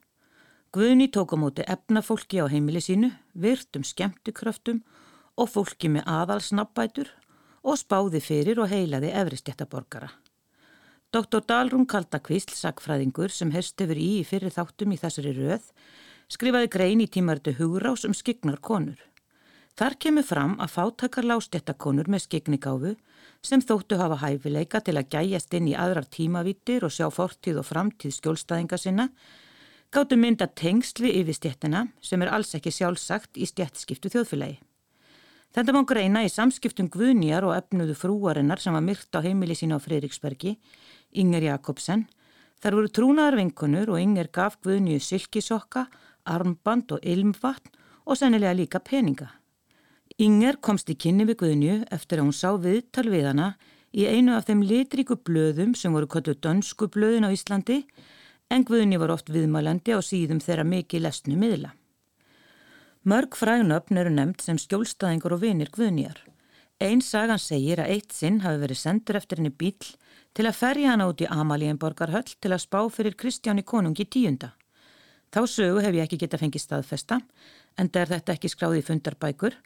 Guðni 0.74 1.06
tók 1.06 1.32
á 1.32 1.36
móti 1.38 1.62
efnafólki 1.62 2.42
á 2.42 2.50
heimili 2.50 2.82
sínu, 2.82 3.12
virtum 3.30 3.84
skemmtukröftum 3.86 4.80
og 5.38 5.52
fólki 5.52 5.86
með 5.86 6.02
aðalsnabbætur 6.10 7.12
og 7.62 7.78
spáði 7.78 8.18
fyrir 8.26 8.58
og 8.58 8.72
heilaði 8.74 9.12
efristjættaborgara. 9.14 10.10
Dr. 11.14 11.38
Dalrún 11.46 11.86
Kaldakvísl, 11.86 12.50
sakfræðingur 12.58 13.30
sem 13.30 13.54
herst 13.54 13.78
yfir 13.78 14.02
í 14.02 14.24
fyrir 14.26 14.50
þáttum 14.50 14.96
í 14.96 14.98
þessari 14.98 15.30
röð, 15.38 15.70
skrifaði 16.26 16.72
grein 16.74 17.04
í 17.04 17.06
tímartu 17.06 17.54
hugrás 17.54 18.02
um 18.02 18.18
skignar 18.18 18.58
konur. 18.58 18.98
Þar 19.78 19.94
kemur 20.02 20.26
fram 20.26 20.58
að 20.58 20.74
fátakar 20.74 21.30
lástjættakonur 21.30 22.10
með 22.10 22.26
skignigáfu 22.26 22.96
sem 23.42 23.62
þóttu 23.62 23.98
hafa 24.00 24.20
hæfileika 24.22 24.80
til 24.84 24.96
að 24.98 25.10
gæjast 25.16 25.54
inn 25.54 25.68
í 25.70 25.74
aðrar 25.78 26.08
tímavítir 26.10 26.86
og 26.86 26.94
sjá 26.94 27.08
fortíð 27.12 27.60
og 27.62 27.68
framtíð 27.68 28.14
skjólstaðinga 28.16 28.78
sinna, 28.80 29.08
gáttu 29.92 30.18
mynda 30.18 30.48
tengsli 30.48 31.12
yfir 31.20 31.36
stjættina 31.36 31.86
sem 32.02 32.22
er 32.22 32.32
alls 32.34 32.54
ekki 32.58 32.72
sjálfsagt 32.74 33.38
í 33.38 33.46
stjættskiptu 33.48 34.12
þjóðfélagi. 34.12 34.58
Þetta 35.56 35.72
má 35.72 35.86
greina 35.88 36.20
í 36.20 36.28
samskiptum 36.28 36.90
Guðnjar 36.92 37.46
og 37.48 37.54
efnuðu 37.56 37.94
frúarinnar 37.96 38.60
sem 38.60 38.74
var 38.76 38.84
myrt 38.84 39.16
á 39.16 39.24
heimili 39.24 39.54
sína 39.56 39.78
á 39.78 39.80
Freiriksbergi, 39.80 40.58
Inger 41.16 41.46
Jakobsen. 41.46 42.02
Þar 42.60 42.76
voru 42.76 42.90
trúnaðar 42.92 43.38
vinkunur 43.40 43.94
og 43.94 44.02
Inger 44.02 44.28
gaf 44.28 44.58
Guðnju 44.60 45.00
sylkisokka, 45.00 45.86
armband 46.28 46.92
og 46.92 47.00
ilmvatn 47.00 47.72
og 48.04 48.20
sennilega 48.20 48.52
líka 48.58 48.82
peninga. 48.84 49.30
Inger 50.16 50.56
komst 50.64 50.88
í 50.88 50.94
kynni 50.96 51.26
við 51.28 51.36
Guðnju 51.42 51.72
eftir 51.92 52.22
að 52.22 52.24
hún 52.24 52.36
sá 52.36 52.54
viðtal 52.56 53.10
við 53.12 53.26
hana 53.28 53.50
í 53.92 54.06
einu 54.08 54.32
af 54.32 54.46
þeim 54.48 54.62
litríku 54.64 55.18
blöðum 55.28 55.74
sem 55.76 55.92
voru 55.92 56.08
kottu 56.08 56.32
dönsku 56.32 56.88
blöðin 56.88 57.28
á 57.28 57.34
Íslandi 57.36 57.82
en 58.48 58.64
Guðnju 58.64 59.02
var 59.02 59.12
oft 59.12 59.28
viðmælandi 59.28 59.92
á 59.92 60.00
síðum 60.00 60.40
þeirra 60.40 60.64
mikið 60.64 61.04
lesnu 61.04 61.36
miðla. 61.36 61.74
Mörg 63.04 63.36
frægnöfn 63.36 64.00
eru 64.00 64.14
nefnt 64.16 64.46
sem 64.46 64.56
skjólstaðingur 64.56 65.36
og 65.36 65.44
vinir 65.44 65.68
Guðnjar. 65.76 66.16
Einn 66.80 67.04
sagan 67.04 67.40
segir 67.40 67.84
að 67.84 67.92
eitt 67.98 68.16
sinn 68.16 68.40
hafi 68.40 68.64
verið 68.64 68.80
sendur 68.86 69.20
eftir 69.20 69.42
henni 69.42 69.52
bíl 69.52 69.92
til 70.32 70.48
að 70.48 70.58
ferja 70.62 70.96
hana 70.96 71.10
út 71.12 71.20
í 71.20 71.28
Amalíenborgarhöll 71.28 72.32
til 72.40 72.56
að 72.56 72.64
spá 72.64 72.80
fyrir 72.88 73.20
Kristjáni 73.20 73.68
konungi 73.68 74.08
tíunda. 74.08 74.54
Þá 75.28 75.44
sögu 75.44 75.84
hef 75.84 75.92
ég 75.92 76.08
ekki 76.08 76.24
geta 76.24 76.40
fengið 76.40 76.64
staðfesta 76.64 77.20
en 77.76 77.92
það 77.92 78.02
er 78.02 78.12
þetta 78.16 78.36
ekki 78.38 78.54
skráði 78.56 78.84
fundarbækur 78.88 79.56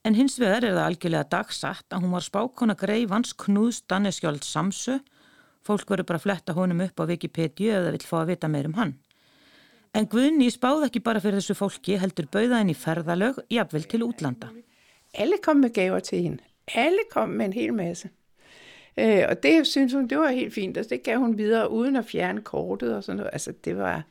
En 0.00 0.16
hins 0.16 0.38
vegar 0.40 0.64
er 0.64 0.72
það 0.72 0.86
algjörlega 0.86 1.28
dagsatt 1.28 1.92
að 1.92 2.04
hún 2.06 2.14
var 2.16 2.24
spákona 2.24 2.76
greifans 2.78 3.34
Knúðs 3.36 3.82
Danneskjöld 3.90 4.46
Samsu. 4.48 4.94
Fólk 5.60 5.90
verður 5.92 6.06
bara 6.08 6.20
að 6.22 6.24
fletta 6.24 6.54
honum 6.56 6.80
upp 6.86 7.02
á 7.04 7.04
Wikipedia 7.10 7.74
eða 7.82 7.90
vill 7.92 8.06
fá 8.08 8.22
að 8.22 8.30
vita 8.32 8.48
meir 8.48 8.70
um 8.70 8.78
hann. 8.78 8.94
En 9.92 10.08
Guðni 10.08 10.48
spáð 10.54 10.86
ekki 10.86 11.02
bara 11.04 11.20
fyrir 11.20 11.42
þessu 11.42 11.58
fólki 11.58 11.98
heldur 12.00 12.30
bauða 12.32 12.62
henni 12.62 12.76
ferðalög 12.78 13.42
jafnvel 13.52 13.84
til 13.90 14.06
útlanda. 14.06 14.48
Alle 15.20 15.36
kom 15.44 15.60
med 15.60 15.74
gaver 15.76 16.00
til 16.06 16.24
hende. 16.30 16.48
Alle 16.78 17.04
kom 17.10 17.36
med 17.36 17.50
en 17.50 17.58
hel 17.58 17.76
masse. 17.76 18.08
Øh, 18.96 19.24
og 19.28 19.42
det 19.42 19.66
synes 19.66 19.92
hun, 19.92 20.06
det 20.06 20.18
var 20.18 20.32
helt 20.32 20.54
fint. 20.54 20.78
og 20.78 20.90
det 20.90 21.02
gav 21.02 21.18
hun 21.18 21.36
videre 21.38 21.70
uden 21.70 21.96
at 21.96 22.06
fjerne 22.06 22.40
kortet 22.40 22.94
og 22.94 23.04
sådan 23.04 23.16
noget. 23.16 23.30
Altså, 23.32 23.52
det 23.64 23.76
var, 23.76 24.02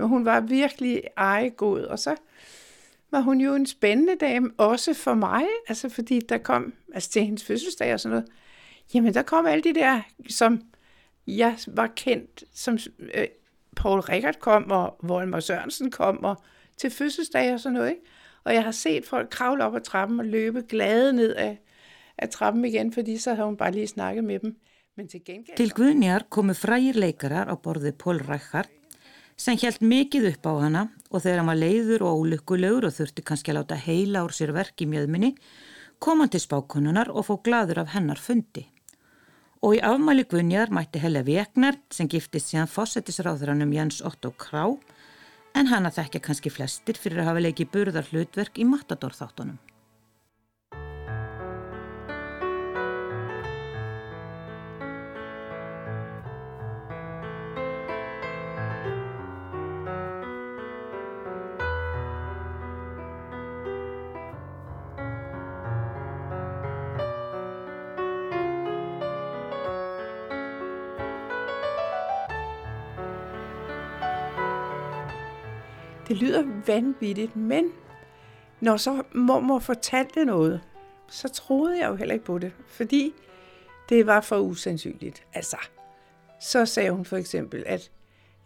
hun 0.00 0.24
var 0.24 0.40
virkelig 0.40 1.02
ejegod. 1.16 1.82
Og 1.82 1.98
så 1.98 2.16
var 3.10 3.20
hun 3.20 3.40
jo 3.40 3.54
en 3.54 3.66
spændende 3.66 4.16
dame, 4.16 4.50
også 4.56 4.94
for 4.94 5.14
mig, 5.14 5.44
altså 5.68 5.88
fordi 5.88 6.20
der 6.28 6.38
kom, 6.38 6.72
altså 6.94 7.10
til 7.10 7.24
hendes 7.24 7.44
fødselsdag 7.44 7.94
og 7.94 8.00
sådan 8.00 8.14
noget, 8.16 8.28
jamen 8.94 9.14
der 9.14 9.22
kom 9.22 9.46
alle 9.46 9.62
de 9.62 9.74
der, 9.74 10.00
som 10.28 10.62
jeg 11.26 11.56
var 11.66 11.86
kendt, 11.86 12.44
som 12.54 12.78
øh, 13.14 13.26
Paul 13.76 14.00
Rickard 14.00 14.38
kom, 14.38 14.70
og 14.70 14.96
Volmer 15.02 15.40
Sørensen 15.40 15.90
kom, 15.90 16.24
og 16.24 16.36
til 16.76 16.90
fødselsdag 16.90 17.54
og 17.54 17.60
sådan 17.60 17.74
noget, 17.74 17.90
ikke? 17.90 18.02
Og 18.44 18.54
jeg 18.54 18.64
har 18.64 18.70
set 18.70 19.06
folk 19.06 19.28
kravle 19.30 19.64
op 19.64 19.74
ad 19.76 19.80
trappen 19.80 20.20
og 20.20 20.26
løbe 20.26 20.62
glade 20.68 21.12
ned 21.12 21.34
af, 21.34 21.58
af 22.18 22.28
trappen 22.28 22.64
igen, 22.64 22.92
fordi 22.92 23.18
så 23.18 23.34
havde 23.34 23.46
hun 23.46 23.56
bare 23.56 23.72
lige 23.72 23.86
snakket 23.86 24.24
med 24.24 24.38
dem. 24.38 24.56
Men 24.96 25.08
til 25.08 25.24
gengæld... 25.24 25.56
Til 25.56 25.72
Guðnjar 25.72 26.26
komu 26.30 26.52
frægir 26.52 26.92
leikarar 26.92 27.46
á 27.46 27.54
borði 27.54 27.92
Paul 27.92 28.18
Rækkar 28.18 28.66
sem 29.38 29.56
hjælt 29.56 29.82
mikið 29.82 30.26
upp 30.32 30.46
á 30.46 30.52
hana 30.58 30.88
og 31.08 31.22
þegar 31.22 31.40
hann 31.40 31.50
var 31.50 31.60
leiður 31.60 32.04
og 32.06 32.22
ólukkulegur 32.22 32.88
og 32.88 32.94
þurfti 32.96 33.24
kannski 33.24 33.52
að 33.52 33.60
láta 33.60 33.78
heila 33.80 34.24
úr 34.26 34.34
sér 34.36 34.52
verk 34.56 34.84
í 34.84 34.88
mjöðminni, 34.90 35.34
kom 35.98 36.20
hann 36.22 36.32
til 36.32 36.42
spákonunar 36.42 37.10
og 37.10 37.26
fó 37.28 37.38
gladur 37.42 37.82
af 37.82 37.94
hennar 37.94 38.20
fundi. 38.20 38.66
Og 39.64 39.78
í 39.78 39.82
afmæli 39.82 40.26
Gunjar 40.30 40.70
mætti 40.70 41.00
Helle 41.02 41.24
Vegner 41.26 41.80
sem 41.90 42.06
giftist 42.10 42.52
síðan 42.52 42.70
fósettisráðuranum 42.70 43.72
Jens 43.74 44.02
Otto 44.06 44.30
Krá, 44.38 44.68
en 45.58 45.72
hana 45.72 45.90
þekkja 45.90 46.22
kannski 46.22 46.52
flestir 46.54 47.00
fyrir 47.00 47.24
að 47.24 47.32
hafa 47.32 47.42
leikið 47.48 47.72
burðar 47.72 48.12
hlutverk 48.12 48.60
í 48.60 48.68
Matador 48.68 49.16
þáttunum. 49.16 49.58
Lyder 76.18 76.62
vanvittigt, 76.66 77.36
men 77.36 77.72
når 78.60 78.76
så 78.76 79.02
mormor 79.14 79.58
fortalte 79.58 80.24
noget, 80.24 80.60
så 81.08 81.28
troede 81.28 81.78
jeg 81.78 81.88
jo 81.88 81.94
heller 81.94 82.14
ikke 82.14 82.24
på 82.24 82.38
det, 82.38 82.52
fordi 82.66 83.14
det 83.88 84.06
var 84.06 84.20
for 84.20 84.38
usandsynligt. 84.38 85.26
Altså, 85.34 85.56
så 86.40 86.66
sagde 86.66 86.90
hun 86.90 87.04
for 87.04 87.16
eksempel, 87.16 87.64
at 87.66 87.90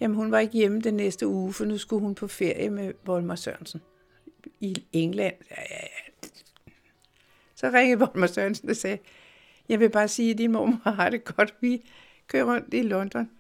jamen, 0.01 0.17
hun 0.17 0.31
var 0.31 0.39
ikke 0.39 0.55
hjemme 0.55 0.81
den 0.81 0.95
næste 0.95 1.27
uge, 1.27 1.53
for 1.53 1.65
nu 1.65 1.79
skulle 1.79 2.03
hun 2.03 2.15
på 2.15 2.29
ferie 2.29 2.71
med 2.71 2.93
Volmer 3.05 3.35
Sørensen 3.35 3.83
i 4.61 4.85
England. 4.93 5.35
Ja, 5.51 5.63
ja, 5.71 5.77
ja. 5.83 6.29
Så 7.55 7.71
ringede 7.75 7.99
Volmer 7.99 8.27
Sørensen 8.27 8.71
og 8.71 8.77
sagde, 8.77 8.99
jeg 9.69 9.81
vil 9.81 9.91
bare 9.91 10.09
sige, 10.09 10.31
at 10.31 10.39
din 10.39 10.53
mormor 10.53 10.91
har 10.91 11.11
det 11.11 11.25
godt. 11.25 11.55
Vi 11.61 11.91
kører 12.27 12.45
rundt 12.45 12.75
i 12.75 12.83
London. 12.83 13.31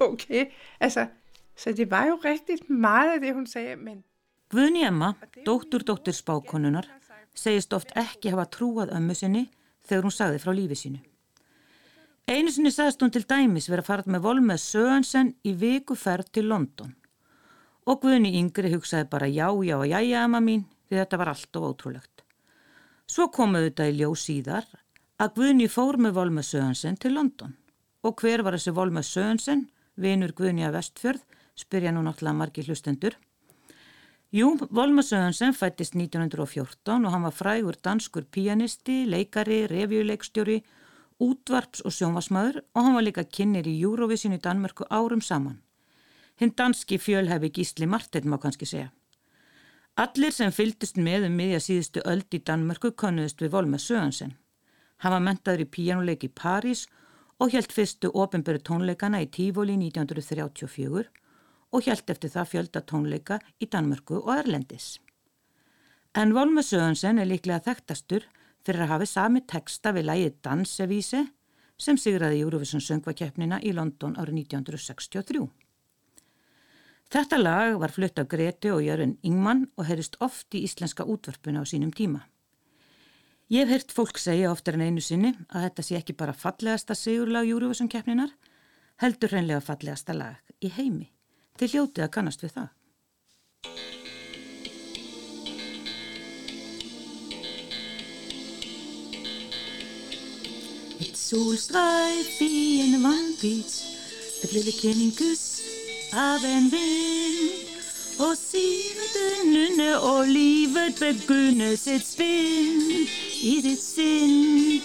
Okay, 0.00 0.46
altså, 0.80 1.06
Så 1.56 1.72
det 1.72 1.90
var 1.90 2.06
jo 2.06 2.18
rigtig 2.24 2.58
meget 2.68 3.14
af 3.14 3.20
det, 3.20 3.34
hun 3.34 3.46
sagde, 3.46 3.76
men... 3.76 4.04
Guðni 4.50 4.84
Emma, 4.86 5.14
dóttur 5.46 5.82
dóttir 5.82 6.14
spákonunar, 6.14 6.86
segist 7.34 7.72
oft 7.72 7.90
ekki 7.98 8.30
hafa 8.30 8.44
trúað 8.46 8.92
ömmu 8.94 9.14
sinni 9.14 9.48
þegar 9.88 10.06
hún 10.06 10.14
sagði 10.14 10.42
frá 10.42 10.52
lífi 10.54 10.78
sínu. 10.78 11.00
Einu 12.24 12.52
sinni 12.52 12.70
sagðist 12.72 13.02
hún 13.02 13.12
til 13.12 13.24
dæmis 13.28 13.66
verið 13.68 13.82
að 13.82 13.88
fara 13.88 14.12
með 14.14 14.22
Volmið 14.24 14.60
Söönsen 14.62 15.32
í 15.44 15.54
vikuferð 15.60 16.30
til 16.32 16.48
London. 16.48 16.94
Og 17.84 18.00
Guðni 18.00 18.30
yngri 18.38 18.70
hugsaði 18.72 19.10
bara 19.10 19.28
já, 19.28 19.48
já, 19.64 19.76
já, 19.84 19.98
já, 20.00 20.22
Emma 20.24 20.40
mín, 20.40 20.64
því 20.88 21.02
þetta 21.02 21.20
var 21.20 21.32
allt 21.34 21.58
og 21.60 21.66
ótrúlegt. 21.72 22.24
Svo 23.04 23.28
komuðu 23.28 23.68
þetta 23.68 23.90
í 23.90 23.98
ljóð 23.98 24.16
síðar 24.22 24.70
að 25.20 25.34
Guðni 25.36 25.68
fór 25.68 25.98
með 26.00 26.16
Volmið 26.16 26.48
Söönsen 26.48 26.96
til 26.96 27.12
London. 27.18 27.52
Og 28.04 28.16
hver 28.20 28.44
var 28.44 28.56
þessi 28.56 28.72
Volmið 28.76 29.08
Söönsen, 29.10 29.66
vinur 30.00 30.32
Guðni 30.36 30.64
að 30.64 30.78
Vestfjörð, 30.78 31.22
spyrja 31.58 31.92
nú 31.94 32.02
náttúrulega 32.02 32.38
margi 32.38 32.64
hlustendur. 32.66 33.16
Jú, 34.34 34.56
Volmar 34.74 35.06
Söðansen 35.06 35.54
fættist 35.54 35.94
1914 35.94 37.04
og 37.06 37.12
hann 37.14 37.22
var 37.22 37.34
frægur 37.34 37.76
danskur 37.78 38.24
pianisti, 38.26 39.04
leikari, 39.06 39.60
revjuleikstjóri, 39.70 40.56
útvarps 41.22 41.84
og 41.86 41.94
sjónvasmaður 41.94 42.58
og 42.74 42.80
hann 42.82 42.96
var 42.98 43.06
líka 43.06 43.22
kynir 43.22 43.68
í 43.70 43.76
Eurovision 43.78 44.34
í 44.34 44.40
Danmörku 44.42 44.88
árum 44.90 45.22
saman. 45.22 45.60
Hinn 46.34 46.50
danski 46.58 46.98
fjölhefi 46.98 47.52
Gísli 47.54 47.86
Martin 47.86 48.26
má 48.26 48.40
kannski 48.42 48.66
segja. 48.66 48.90
Allir 49.94 50.34
sem 50.34 50.50
fyldist 50.50 50.98
með 50.98 51.28
um 51.28 51.36
miðja 51.38 51.60
síðustu 51.62 52.02
öld 52.02 52.34
í 52.34 52.42
Danmörku 52.42 52.90
konnuðist 52.90 53.38
við 53.38 53.54
Volmar 53.54 53.78
Söðansen. 53.78 54.34
Hann 54.98 55.14
var 55.14 55.22
mentaður 55.22 55.62
í 55.62 55.70
pianuleik 55.70 56.26
í 56.26 56.34
París 56.34 56.88
og 57.38 57.54
helt 57.54 57.70
fyrstu 57.70 58.10
ofinböru 58.10 58.58
tónleikana 58.58 59.22
í 59.22 59.30
Tífóli 59.30 59.78
1934 59.78 61.06
og 61.74 61.82
hjælt 61.82 62.10
eftir 62.14 62.30
það 62.30 62.50
fjölda 62.52 62.82
tónleika 62.86 63.40
í 63.58 63.66
Danmörku 63.66 64.20
og 64.22 64.30
Erlendis. 64.38 65.00
En 66.14 66.34
Volmer 66.34 66.62
Sörensen 66.62 67.18
er 67.18 67.26
líklega 67.26 67.64
þekktastur 67.66 68.28
fyrir 68.64 68.84
að 68.84 68.92
hafi 68.92 69.08
sami 69.10 69.42
texta 69.50 69.90
við 69.96 70.06
lægið 70.08 70.36
Dansevísi 70.46 71.24
sem 71.76 71.98
sigraði 71.98 72.44
Eurovision 72.44 72.82
söngvakeppnina 72.84 73.58
í 73.66 73.74
London 73.74 74.14
árið 74.14 74.44
1963. 74.44 75.48
Þetta 77.14 77.38
lag 77.38 77.74
var 77.82 77.92
flutt 77.94 78.18
af 78.18 78.28
Greti 78.30 78.70
og 78.72 78.82
Jörun 78.82 79.18
Ingmann 79.26 79.66
og 79.76 79.88
heyrist 79.88 80.16
oft 80.24 80.54
í 80.54 80.62
íslenska 80.66 81.04
útvarpuna 81.04 81.62
á 81.62 81.64
sínum 81.66 81.90
tíma. 81.92 82.22
Ég 83.52 83.66
hef 83.66 83.74
heyrt 83.74 83.92
fólk 83.92 84.18
segja 84.18 84.50
oftar 84.50 84.78
en 84.78 84.86
einu 84.86 85.02
sinni 85.04 85.34
að 85.50 85.66
þetta 85.66 85.84
sé 85.84 85.98
ekki 85.98 86.16
bara 86.16 86.32
fallegasta 86.32 86.94
sigurlag 86.96 87.50
Eurovision 87.50 87.90
keppninar, 87.92 88.30
heldur 89.02 89.34
hreinlega 89.34 89.60
fallegasta 89.60 90.16
lag 90.16 90.54
í 90.64 90.70
heimi. 90.72 91.10
Þið 91.54 91.70
hljótið 91.70 92.02
að 92.02 92.08
kannast 92.10 92.40
við 92.42 92.50
það. 92.56 92.70
Et 101.04 101.20
solstrejf 101.20 102.40
i 102.42 102.56
en 102.88 102.96
vandbit, 103.04 103.76
et 104.42 104.56
lille 104.56 104.74
kendingus 104.80 105.44
av 106.10 106.42
en 106.48 106.66
vind. 106.74 107.70
Og 108.24 108.34
siden 108.38 109.54
nynne 109.54 109.92
og 110.00 110.26
livet 110.26 110.98
begynnes 110.98 111.86
et 111.86 112.02
spinn 112.06 113.06
i 113.46 113.54
dit 113.62 113.78
sind. 113.78 114.82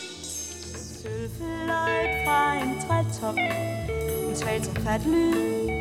Sølvfløjt 1.02 2.16
fra 2.22 2.40
en 2.62 2.78
trætop, 2.86 3.42
en 3.42 4.38
svagt 4.38 4.70
og 4.70 4.82
fat 4.86 5.10
lyd 5.10 5.79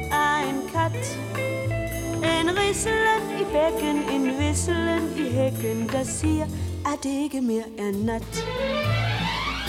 af 0.78 0.86
en 0.86 0.92
kat. 0.92 1.18
En 2.40 2.48
risselen 2.58 3.22
i 3.40 3.44
bækken, 3.54 3.96
en 4.14 4.38
visselen 4.38 5.04
i 5.16 5.26
hækken 5.36 5.88
Der 5.88 6.04
siger, 6.04 6.44
at 6.92 6.98
det 7.02 7.10
ikke 7.24 7.40
mere 7.40 7.68
er 7.78 7.92
nat? 8.06 8.32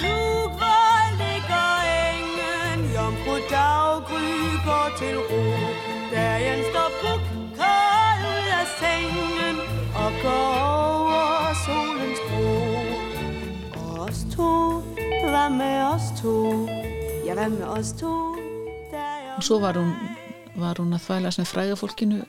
Nu 0.03 0.17
hvor 0.59 0.95
ligger 1.21 1.67
engen 2.09 2.79
Jomfru 2.95 3.35
daggry 3.49 4.29
går 4.65 4.87
til 4.99 5.15
ro. 5.17 5.43
Dagen 6.15 6.59
står 6.71 6.89
puk 7.01 7.23
kold 7.59 8.23
ud 8.33 8.47
af 8.59 8.67
sengen 8.79 9.55
Og 10.03 10.11
går 10.23 10.49
over 10.71 11.53
solens 11.65 12.19
bro. 12.29 12.51
Og 13.79 13.99
os 14.05 14.25
to, 14.35 14.79
hvad 15.29 15.49
med 15.49 15.81
os 15.93 16.21
to? 16.21 16.67
Ja, 17.25 17.33
hvad 17.33 17.49
med 17.49 17.63
os 17.63 17.91
to? 17.99 18.35
Og 19.37 19.43
svo 19.43 19.59
var 19.59 19.71
du 19.71 19.85
var 20.55 20.79
hún 20.81 20.95
að 20.95 21.05
þvælast 21.05 21.41
með 21.41 21.51
frægafólkinu? 21.53 22.19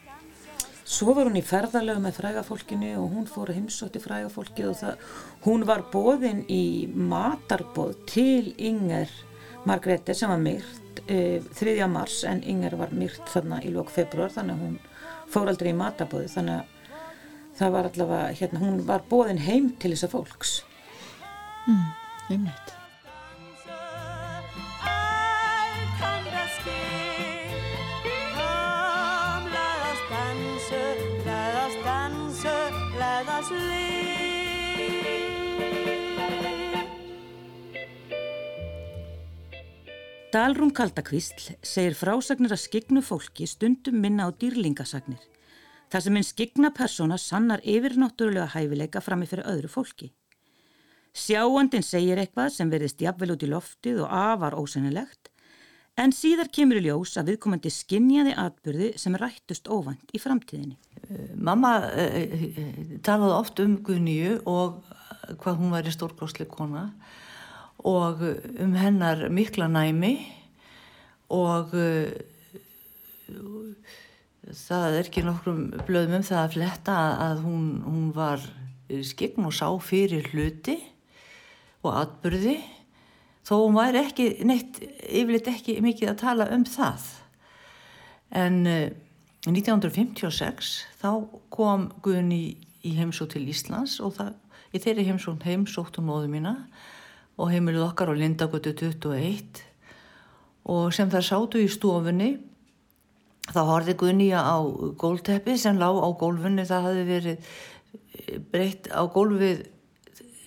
Svo 0.90 1.14
var 1.14 1.28
hún 1.28 1.38
í 1.38 1.44
ferðalögu 1.46 2.02
með 2.02 2.16
frægafólkinu 2.18 2.92
og 2.98 3.12
hún 3.14 3.28
fór 3.30 3.52
heimsótti 3.54 4.02
frægafólkið 4.02 4.70
og 4.72 4.78
það, 4.80 5.04
hún 5.46 5.66
var 5.68 5.84
bóðinn 5.92 6.42
í 6.50 6.88
matarbóð 6.90 7.94
til 8.10 8.50
Inger 8.58 9.12
Margrethe 9.68 10.16
sem 10.16 10.32
var 10.32 10.40
myrt 10.40 11.02
e, 11.06 11.38
3. 11.60 11.76
mars 11.92 12.24
en 12.28 12.42
Inger 12.42 12.78
var 12.80 12.94
myrt 12.96 13.22
þarna 13.30 13.60
í 13.62 13.72
lók 13.74 13.92
februar 13.92 14.32
þannig 14.34 14.56
að 14.56 14.66
hún 14.66 14.76
fór 15.30 15.52
aldrei 15.52 15.70
í 15.70 15.78
matarbóði 15.78 16.32
þannig 16.32 16.62
að 16.62 16.76
það 17.60 17.72
var 17.76 17.90
allavega, 17.90 18.34
hérna, 18.40 18.64
hún 18.64 18.82
var 18.88 19.06
bóðinn 19.10 19.44
heim 19.44 19.72
til 19.78 19.92
þessa 19.92 20.08
fólks. 20.14 20.60
Mm, 21.68 21.88
einmitt. 22.32 22.79
Dalrún 40.30 40.70
Kaldakvísl 40.70 41.56
segir 41.66 41.96
frásagnir 41.98 42.52
að 42.54 42.60
skignu 42.62 43.00
fólki 43.02 43.48
stundum 43.50 43.96
minna 43.98 44.28
á 44.28 44.30
dýrlingasagnir. 44.30 45.18
Það 45.90 46.04
sem 46.04 46.18
einn 46.20 46.26
skigna 46.28 46.68
persóna 46.70 47.16
sannar 47.18 47.64
yfirnáttúrulega 47.66 48.52
hæfileika 48.52 49.02
frammi 49.02 49.26
fyrir 49.26 49.48
öðru 49.50 49.70
fólki. 49.72 50.12
Sjáandin 51.10 51.82
segir 51.82 52.20
eitthvað 52.22 52.52
sem 52.54 52.70
verðist 52.70 53.02
jafnvel 53.02 53.34
út 53.34 53.42
í 53.42 53.48
loftið 53.50 54.04
og 54.04 54.14
afar 54.14 54.54
ósennilegt 54.54 55.32
en 55.98 56.14
síðar 56.14 56.52
kemur 56.54 56.78
í 56.78 56.84
ljós 56.84 57.16
að 57.18 57.32
viðkomandi 57.32 57.72
skinnjaði 57.74 58.36
atbyrði 58.38 58.92
sem 59.02 59.18
rættust 59.18 59.66
óvand 59.66 60.14
í 60.14 60.20
framtíðinni. 60.22 60.78
Mamma 61.34 61.72
uh, 61.90 62.36
talaði 63.02 63.34
oft 63.34 63.64
um 63.66 63.80
Gunniu 63.82 64.38
og 64.46 64.78
hvað 65.42 65.58
hún 65.58 65.74
var 65.74 65.90
í 65.90 65.96
stórkostleik 65.96 66.54
kona 66.54 66.92
og 67.86 68.22
um 68.60 68.74
hennar 68.76 69.28
mikla 69.32 69.68
næmi 69.70 70.14
og 71.30 71.74
uh, 71.74 72.10
það 74.50 74.96
er 74.98 75.06
ekki 75.06 75.24
nokkrum 75.24 75.62
blöðum 75.86 76.20
um 76.20 76.26
það 76.26 76.42
að 76.42 76.54
fletta 76.56 76.96
að 77.28 77.44
hún, 77.46 77.66
hún 77.86 78.10
var 78.16 78.42
skegn 79.06 79.46
og 79.46 79.54
sá 79.54 79.68
fyrir 79.84 80.26
hluti 80.32 80.76
og 81.84 81.94
atbyrði 81.94 82.58
þó 83.46 83.54
hún 83.62 83.78
væri 83.78 84.02
ekki 84.04 84.30
neitt 84.46 84.80
yfirleitt 84.82 85.52
ekki 85.52 85.78
mikið 85.84 86.12
að 86.12 86.20
tala 86.24 86.48
um 86.54 86.66
það. 86.68 87.06
En 88.36 88.60
uh, 88.68 88.90
1956 89.48 90.74
þá 91.00 91.10
kom 91.52 91.88
Guðni 92.04 92.58
í 92.84 92.94
heimsó 92.98 93.26
til 93.30 93.46
Íslands 93.48 93.98
og 94.04 94.18
það, 94.18 94.34
í 94.74 94.80
þeirri 94.82 95.06
heimsón 95.08 95.40
heimsóttum 95.44 96.10
móðu 96.10 96.28
mína 96.32 96.54
og 97.38 97.50
heimilið 97.52 97.86
okkar 97.86 98.12
á 98.12 98.14
Lindagötu 98.18 98.72
21 98.74 99.64
og 100.70 100.94
sem 100.94 101.10
það 101.10 101.26
sátu 101.26 101.62
í 101.62 101.68
stofunni 101.70 102.30
þá 103.50 103.60
horfið 103.66 103.98
Guðnýja 104.02 104.40
á 104.44 104.58
gólteppi 105.00 105.56
sem 105.58 105.78
lág 105.80 105.98
á 105.98 106.08
gólfunni 106.18 106.66
það 106.68 106.88
hafi 106.88 107.04
verið 107.08 107.36
eh, 107.36 108.38
breytt 108.52 108.90
á 108.92 109.02
gólfið 109.10 109.66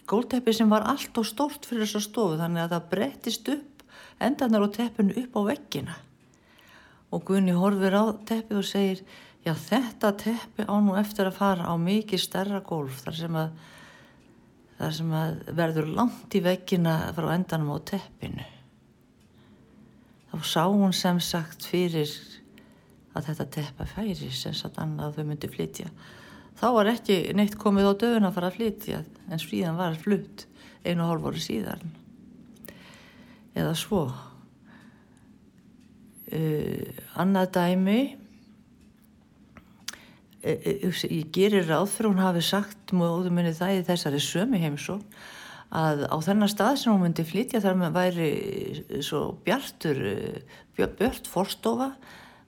gólteppi 0.08 0.54
sem 0.56 0.70
var 0.72 0.86
allt 0.88 1.18
og 1.18 1.28
stórt 1.28 1.68
fyrir 1.68 1.88
þessa 1.88 2.04
stofu 2.04 2.40
þannig 2.40 2.66
að 2.66 2.76
það 2.76 2.90
breyttist 2.94 3.54
upp 3.54 3.86
endanar 4.24 4.66
og 4.66 4.74
teppinu 4.76 5.16
upp 5.24 5.38
á 5.40 5.42
veggina. 5.52 5.96
Og 7.14 7.24
Guðni 7.28 7.54
horfir 7.58 7.96
á 7.96 8.04
teppi 8.26 8.58
og 8.58 8.66
segir 8.68 9.04
já 9.44 9.54
þetta 9.54 10.14
teppi 10.18 10.66
á 10.66 10.76
nú 10.82 10.96
eftir 11.00 11.30
að 11.30 11.38
fara 11.40 11.68
á 11.68 11.76
mikið 11.78 12.22
stærra 12.22 12.62
gólf 12.66 13.04
þar 13.06 13.18
sem 13.18 13.38
að, 13.38 13.50
þar 14.84 14.96
sem 14.98 15.14
að 15.16 15.38
verður 15.56 15.90
langt 15.96 16.36
í 16.36 16.42
veggina 16.44 16.98
frá 17.16 17.30
endanum 17.34 17.72
á 17.72 17.78
teppinu. 17.88 18.46
Þá 20.34 20.38
sá 20.50 20.64
hún 20.66 20.96
sem 20.98 21.20
sagt 21.24 21.68
fyrir 21.70 22.10
að 23.14 23.30
þetta 23.30 23.46
teppa 23.58 23.88
færi 23.88 24.32
sem 24.34 24.56
sagt 24.58 24.80
annað 24.82 25.20
þau 25.20 25.28
myndi 25.30 25.50
flytja. 25.52 25.92
Þá 26.58 26.66
var 26.76 26.90
ekki 26.92 27.18
neitt 27.38 27.56
komið 27.62 27.90
á 27.90 27.94
dögun 28.04 28.28
að 28.28 28.36
fara 28.38 28.50
að 28.50 28.58
flytja 28.58 29.04
en 29.30 29.42
fríðan 29.42 29.80
var 29.80 29.96
flutt 30.02 30.48
einu 30.84 31.06
og 31.06 31.14
hálf 31.14 31.26
voru 31.28 31.44
síðan. 31.44 31.94
Eða 33.54 33.76
svo. 33.78 34.04
Uh, 36.34 36.90
annað 37.22 37.52
dæmi 37.60 38.00
ég 40.44 41.30
gerir 41.32 41.68
ráð 41.70 41.94
fyrir 41.94 42.12
hún 42.12 42.20
hafi 42.20 42.42
sagt 42.44 42.92
móðu 42.92 43.32
minni 43.32 43.54
það 43.56 43.78
í 43.78 43.86
þessari 43.88 44.20
sömi 44.20 44.60
heimsón 44.60 45.04
að 45.74 46.04
á 46.12 46.16
þennan 46.22 46.52
stað 46.52 46.76
sem 46.82 46.92
hún 46.92 47.06
myndi 47.06 47.24
flytja 47.26 47.62
þar 47.64 47.80
með 47.80 47.96
væri 47.96 48.28
svo 49.02 49.22
bjartur 49.46 50.02
bjart 50.76 51.30
forstofa 51.32 51.94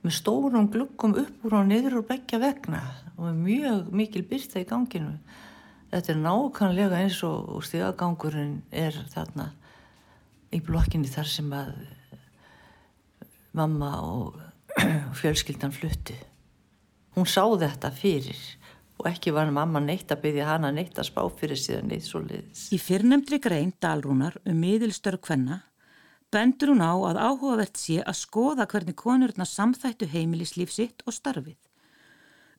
með 0.03 0.17
stórum 0.19 0.67
glukkum 0.73 1.15
upp 1.23 1.47
úr 1.47 1.57
og 1.61 1.69
niður 1.71 2.01
og 2.01 2.07
begja 2.11 2.41
vegna 2.43 2.83
og 3.15 3.31
mjög 3.39 3.89
mikil 3.95 4.25
byrta 4.27 4.61
í 4.61 4.67
ganginu. 4.69 5.15
Þetta 5.89 6.11
er 6.11 6.21
nákvæmlega 6.21 6.99
eins 6.99 7.21
og 7.25 7.63
stígagangurinn 7.63 8.59
er 8.75 8.97
þarna 9.13 9.49
í 10.53 10.59
blokkinni 10.61 11.09
þar 11.09 11.31
sem 11.31 11.49
að 11.55 11.73
mamma 13.55 13.95
og 14.03 14.39
fjölskyldan 15.21 15.73
flutti 15.73 16.19
hún 17.15 17.27
sá 17.29 17.43
þetta 17.43 17.91
fyrir 17.95 18.39
og 18.99 19.07
ekki 19.09 19.33
var 19.35 19.51
mamma 19.51 19.81
neitt 19.83 20.11
að 20.11 20.21
byggja 20.23 20.49
hana 20.53 20.71
neitt 20.71 20.99
að 20.99 21.09
spá 21.09 21.21
fyrir 21.39 21.59
síðan 21.59 21.89
neitt 21.91 22.07
svo 22.07 22.21
leiðis. 22.23 22.69
Í 22.71 22.79
fyrrnemdri 22.79 23.41
grein 23.43 23.73
Dalrúnar 23.83 24.37
um 24.45 24.59
miðilstörg 24.59 25.23
hvenna 25.27 25.61
bendur 26.31 26.73
hún 26.73 26.83
á 26.83 26.93
að 26.95 27.19
áhugavert 27.21 27.79
sé 27.79 28.01
að 28.03 28.19
skoða 28.19 28.67
hvernig 28.71 28.97
konurna 28.99 29.45
samþættu 29.47 30.07
heimilislíf 30.11 30.71
sitt 30.73 31.03
og 31.05 31.15
starfið. 31.15 31.57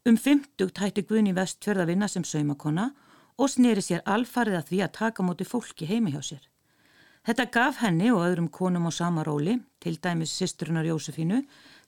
Um 0.07 0.17
fymtugt 0.17 0.79
hætti 0.79 1.03
Guðni 1.03 1.35
Vestfjörð 1.37 1.83
að 1.83 1.91
vinna 1.93 2.09
sem 2.09 2.25
saumakona 2.25 2.93
og 3.37 3.51
sneri 3.53 3.83
sér 3.85 4.05
alfarið 4.07 4.61
að 4.61 4.69
því 4.71 4.83
að 4.85 4.95
taka 5.01 5.25
móti 5.27 5.49
fólki 5.49 5.89
heimi 5.89 6.15
hjá 6.15 6.23
sér. 6.25 6.45
Þetta 7.27 7.49
gaf 7.51 7.81
henni 7.83 8.13
og 8.15 8.23
öðrum 8.23 8.47
konum 8.55 8.87
á 8.87 8.93
sama 8.95 9.25
róli, 9.27 9.57
til 9.83 9.97
dæmis 9.99 10.31
sýstrunar 10.31 10.87
Jósefínu 10.87 11.41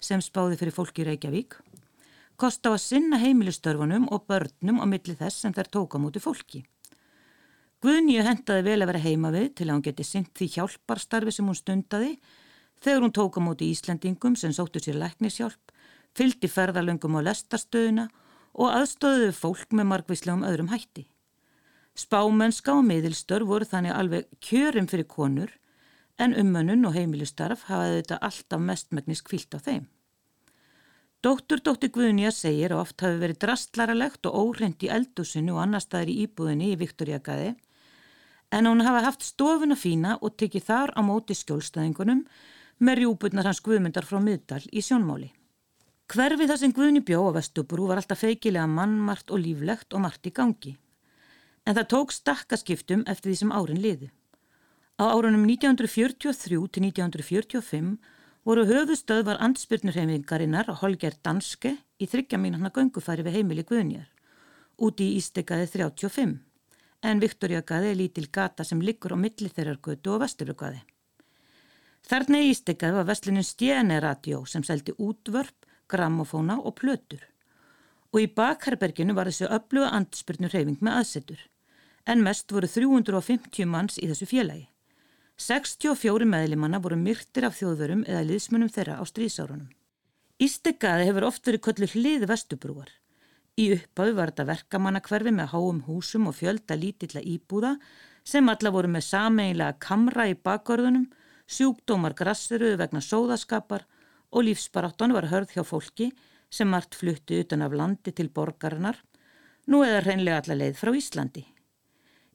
sem 0.02 0.20
spáði 0.20 0.58
fyrir 0.58 0.74
fólki 0.74 1.04
í 1.04 1.06
Reykjavík, 1.06 1.54
kost 2.38 2.66
á 2.66 2.70
að 2.70 2.82
sinna 2.84 3.18
heimilistörfunum 3.18 4.06
og 4.14 4.26
börnum 4.30 4.78
á 4.78 4.86
milli 4.86 5.16
þess 5.18 5.42
sem 5.42 5.54
þær 5.54 5.70
tóka 5.74 5.98
múti 5.98 6.22
fólki. 6.22 6.62
Guðnýju 7.82 8.24
hendaði 8.26 8.64
vel 8.66 8.78
að 8.82 8.90
vera 8.92 9.02
heima 9.02 9.32
við 9.34 9.48
til 9.58 9.68
að 9.68 9.74
hún 9.74 9.84
geti 9.86 10.06
sint 10.06 10.30
því 10.38 10.48
hjálparstarfi 10.54 11.34
sem 11.34 11.46
hún 11.46 11.58
stundaði 11.58 12.14
þegar 12.82 13.04
hún 13.04 13.14
tóka 13.14 13.42
múti 13.42 13.68
Íslandingum 13.70 14.38
sem 14.38 14.54
sóttu 14.54 14.82
sér 14.82 14.98
læknishjálp, 15.02 15.74
fyldi 16.14 16.50
ferðalöngum 16.50 17.18
á 17.18 17.26
lestarstöðuna 17.26 18.08
og 18.58 18.74
aðstöðuði 18.74 19.34
fólk 19.34 19.74
með 19.74 19.90
margvíslegum 19.92 20.46
öðrum 20.46 20.72
hætti. 20.72 21.06
Spámennska 21.98 22.76
og 22.78 22.84
miðilstör 22.86 23.46
voru 23.46 23.66
þannig 23.66 23.94
alveg 23.94 24.26
kjörum 24.42 24.86
fyrir 24.90 25.06
konur 25.10 25.54
en 26.18 26.34
ummönnun 26.38 26.86
og 26.86 26.94
heimilistarf 26.94 27.66
hafaði 27.66 28.00
þetta 28.00 28.22
alltaf 28.30 28.62
mestmægnis 28.62 29.22
kvilt 29.26 29.54
á 29.54 29.58
þeim. 29.58 29.86
Dóttur 31.18 31.58
dóttir 31.58 31.90
Guðnýja 31.90 32.30
segir 32.30 32.70
að 32.70 32.84
oft 32.84 33.02
hafi 33.02 33.16
verið 33.18 33.40
drastlaralegt 33.42 34.26
og 34.28 34.36
óhreint 34.38 34.84
í 34.86 34.90
eldusinu 34.94 35.56
og 35.56 35.64
annar 35.64 35.82
staðir 35.82 36.12
í 36.12 36.18
íbúðinni 36.28 36.68
í 36.70 36.76
Viktoríakaði 36.78 37.56
en 38.54 38.68
hún 38.70 38.84
hafa 38.86 39.00
haft 39.02 39.24
stofuna 39.26 39.74
fína 39.74 40.12
og 40.22 40.36
tekið 40.38 40.68
þar 40.68 40.92
á 40.94 41.00
móti 41.02 41.34
skjólstæðingunum 41.34 42.20
með 42.78 43.00
rjúbutnar 43.00 43.48
hans 43.50 43.60
Guðmyndar 43.66 44.06
frá 44.06 44.20
miðdal 44.22 44.62
í 44.70 44.84
sjónmáli. 44.86 45.32
Hverfið 46.08 46.52
þar 46.52 46.60
sem 46.62 46.74
Guðni 46.76 47.02
bjó 47.02 47.24
á 47.28 47.36
Vestubrú 47.36 47.88
var 47.90 47.98
alltaf 47.98 48.22
feikilega 48.22 48.68
mannmart 48.70 49.34
og 49.34 49.42
líflegt 49.42 49.98
og 49.98 50.04
margt 50.06 50.30
í 50.30 50.32
gangi. 50.38 50.76
En 51.66 51.74
það 51.74 51.90
tók 51.96 52.14
stakkaskiptum 52.14 53.02
eftir 53.10 53.32
því 53.32 53.40
sem 53.42 53.56
árin 53.58 53.82
liðu. 53.82 54.12
Á 55.02 55.04
árunum 55.10 55.42
1943 55.50 56.62
til 56.70 56.86
1945 56.86 57.90
voru 58.48 58.62
höfustöðvar 58.64 59.36
andspyrnurhefingarinnar 59.44 60.70
Holger 60.80 61.12
Danske 61.20 61.74
í 62.00 62.06
þryggja 62.08 62.38
mínuna 62.40 62.70
göngufæri 62.72 63.26
við 63.26 63.34
heimili 63.36 63.64
Guðnjar, 63.68 64.06
úti 64.80 65.04
í 65.04 65.18
Ístegaði 65.18 65.66
35, 65.74 66.32
en 67.04 67.20
Viktorjagaði 67.20 67.90
er 67.90 67.98
lítil 67.98 68.24
gata 68.32 68.64
sem 68.64 68.80
liggur 68.80 69.12
á 69.12 69.20
milli 69.20 69.50
þeirrar 69.52 69.82
götu 69.84 70.14
og 70.14 70.22
Vesturuggaði. 70.22 70.80
Þarna 72.08 72.40
í 72.40 72.48
Ístegaði 72.54 72.96
var 72.96 73.10
vestlinin 73.10 73.44
Stjene 73.44 74.00
Radio 74.00 74.40
sem 74.48 74.64
seldi 74.64 74.96
útvörp, 74.96 75.68
grammofóna 75.84 76.56
og 76.56 76.78
plötur. 76.80 77.20
Og 78.16 78.22
í 78.24 78.32
bakherberginu 78.32 79.12
var 79.12 79.28
þessu 79.28 79.52
öfluga 79.52 79.92
andspyrnurhefing 80.00 80.80
með 80.80 81.02
aðsetur, 81.02 81.44
en 82.08 82.24
mest 82.24 82.48
voru 82.48 82.72
350 82.80 83.68
manns 83.68 84.00
í 84.00 84.08
þessu 84.08 84.32
félagi. 84.32 84.70
64 85.38 86.26
meðlimanna 86.26 86.80
voru 86.82 86.96
myrtir 86.98 87.44
af 87.46 87.54
þjóðverum 87.60 88.00
eða 88.10 88.24
liðsmunum 88.26 88.70
þeirra 88.74 88.96
á 88.98 89.04
stríðsárunum. 89.06 89.68
Ístegaði 90.42 91.04
hefur 91.06 91.26
oft 91.28 91.46
verið 91.46 91.62
köllu 91.62 91.86
hliði 91.92 92.26
vestubrúar. 92.26 92.88
Í 93.58 93.68
upphafi 93.76 94.14
var 94.16 94.32
þetta 94.32 94.46
verkamannakverfi 94.48 95.32
með 95.34 95.52
háum 95.52 95.78
húsum 95.86 96.26
og 96.30 96.34
fjölda 96.38 96.74
lítilla 96.78 97.22
íbúða 97.22 97.76
sem 98.26 98.50
alla 98.50 98.72
voru 98.74 98.90
með 98.90 99.06
sameinlega 99.06 99.78
kamra 99.82 100.26
í 100.26 100.34
bakgörðunum, 100.34 101.06
sjúkdómar 101.46 102.16
grassiruðu 102.18 102.80
vegna 102.82 103.02
sóðaskapar 103.02 103.86
og 104.34 104.46
lífsbaráttan 104.46 105.14
var 105.14 105.30
hörð 105.30 105.54
hjá 105.54 105.62
fólki 105.66 106.10
sem 106.50 106.70
margt 106.70 106.98
flutti 106.98 107.38
utan 107.44 107.62
af 107.62 107.78
landi 107.78 108.10
til 108.10 108.26
borgarinnar, 108.34 108.98
nú 109.70 109.84
eða 109.86 110.02
hreinlega 110.02 110.42
alla 110.42 110.58
leið 110.64 110.82
frá 110.82 110.90
Íslandi. 110.98 111.46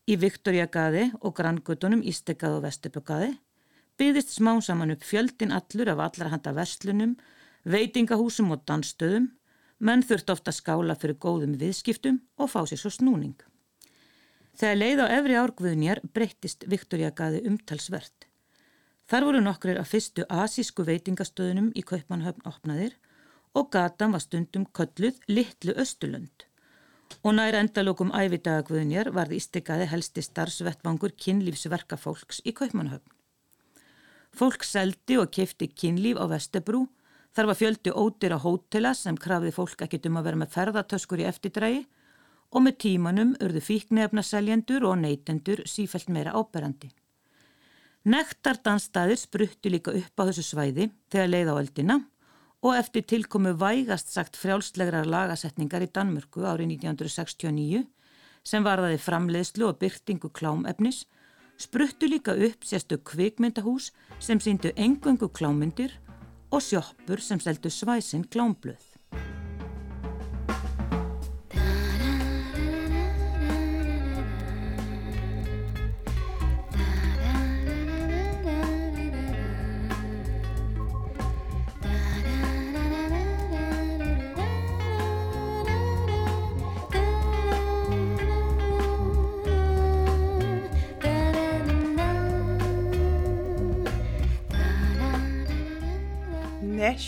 Í 0.04 0.18
Viktorjagaði 0.20 1.06
og 1.24 1.32
granngutunum 1.38 2.02
Ístegað 2.04 2.58
og 2.58 2.66
Vestubögaði 2.66 3.30
byggðist 4.00 4.34
smá 4.36 4.52
saman 4.66 4.92
upp 4.92 5.06
fjöldin 5.08 5.54
allur 5.56 5.92
af 5.94 6.02
allra 6.04 6.32
handa 6.34 6.52
verslunum, 6.58 7.14
veitingahúsum 7.64 8.52
og 8.52 8.66
dansstöðum, 8.68 9.30
menn 9.80 10.04
þurft 10.04 10.34
ofta 10.36 10.52
skála 10.52 10.98
fyrir 11.00 11.16
góðum 11.24 11.56
viðskiptum 11.62 12.20
og 12.36 12.52
fá 12.52 12.60
sér 12.68 12.84
svo 12.84 12.92
snúning. 12.92 13.38
Þegar 14.60 14.80
leið 14.82 15.06
á 15.08 15.14
efri 15.22 15.40
árgvöðnjar 15.40 16.04
breyttist 16.12 16.68
Viktorjagaði 16.68 17.46
umtalsvert. 17.48 18.28
Þar 19.08 19.28
voru 19.30 19.44
nokkrir 19.48 19.80
af 19.80 19.88
fyrstu 19.88 20.28
asísku 20.28 20.84
veitingastöðunum 20.84 21.72
í 21.80 21.84
Kaupmannhöfn 21.88 22.44
opnaðir 22.50 23.00
og 23.56 23.72
gatan 23.72 24.12
var 24.12 24.24
stundum 24.24 24.68
kölluð 24.68 25.24
Littlu 25.32 25.80
Östulönd 25.80 26.52
og 27.22 27.36
nær 27.38 27.56
endalokum 27.60 28.14
ævidagagvöðnjar 28.16 29.12
varði 29.14 29.38
ístikaði 29.42 29.86
helsti 29.92 30.24
starfsvettvangur 30.26 31.14
kynlífsverka 31.20 32.00
fólks 32.00 32.42
í 32.48 32.54
Kaupmannhöfn. 32.58 33.12
Fólk 34.34 34.66
seldi 34.66 35.20
og 35.22 35.30
kefti 35.36 35.68
kynlíf 35.70 36.18
á 36.18 36.26
Vestebrú, 36.32 36.88
þar 37.36 37.52
var 37.52 37.60
fjöldi 37.60 37.94
ódýra 37.94 38.40
hótela 38.42 38.96
sem 38.98 39.18
krafði 39.18 39.54
fólk 39.54 39.86
ekkit 39.86 40.10
um 40.10 40.18
að 40.18 40.30
vera 40.30 40.42
með 40.42 40.54
ferðartöskur 40.56 41.22
í 41.22 41.28
eftirdrægi 41.30 41.84
og 42.54 42.66
með 42.66 42.80
tímanum 42.86 43.36
urðu 43.42 43.62
fíknefna 43.62 44.24
seljendur 44.26 44.86
og 44.90 45.00
neytendur 45.02 45.64
sífælt 45.70 46.10
meira 46.14 46.34
áberandi. 46.38 46.90
Nektardanstæðir 48.04 49.22
spruttu 49.22 49.72
líka 49.72 49.94
upp 49.96 50.20
á 50.20 50.24
þessu 50.28 50.44
svæði 50.50 50.90
þegar 51.14 51.30
leið 51.30 51.54
á 51.54 51.56
eldina 51.62 52.00
og 52.64 52.78
eftir 52.80 53.04
tilkomu 53.04 53.52
vægast 53.60 54.14
sagt 54.14 54.38
frjálslegrar 54.40 55.08
lagasetningar 55.10 55.84
í 55.84 55.90
Danmörku 55.92 56.46
árið 56.48 56.78
1969 56.78 57.84
sem 58.48 58.64
varðaði 58.64 59.02
framleiðslu 59.04 59.68
og 59.68 59.82
byrtingu 59.82 60.32
klámefnis 60.32 61.04
spruttu 61.60 62.08
líka 62.08 62.36
upp 62.48 62.64
sérstu 62.68 62.98
kvikmyndahús 63.04 63.92
sem 64.20 64.40
síndu 64.40 64.72
engöngu 64.80 65.28
klámyndir 65.28 65.92
og 66.52 66.64
sjoppur 66.64 67.20
sem 67.20 67.40
seldu 67.44 67.70
svæsin 67.70 68.24
klámblöð. 68.24 68.93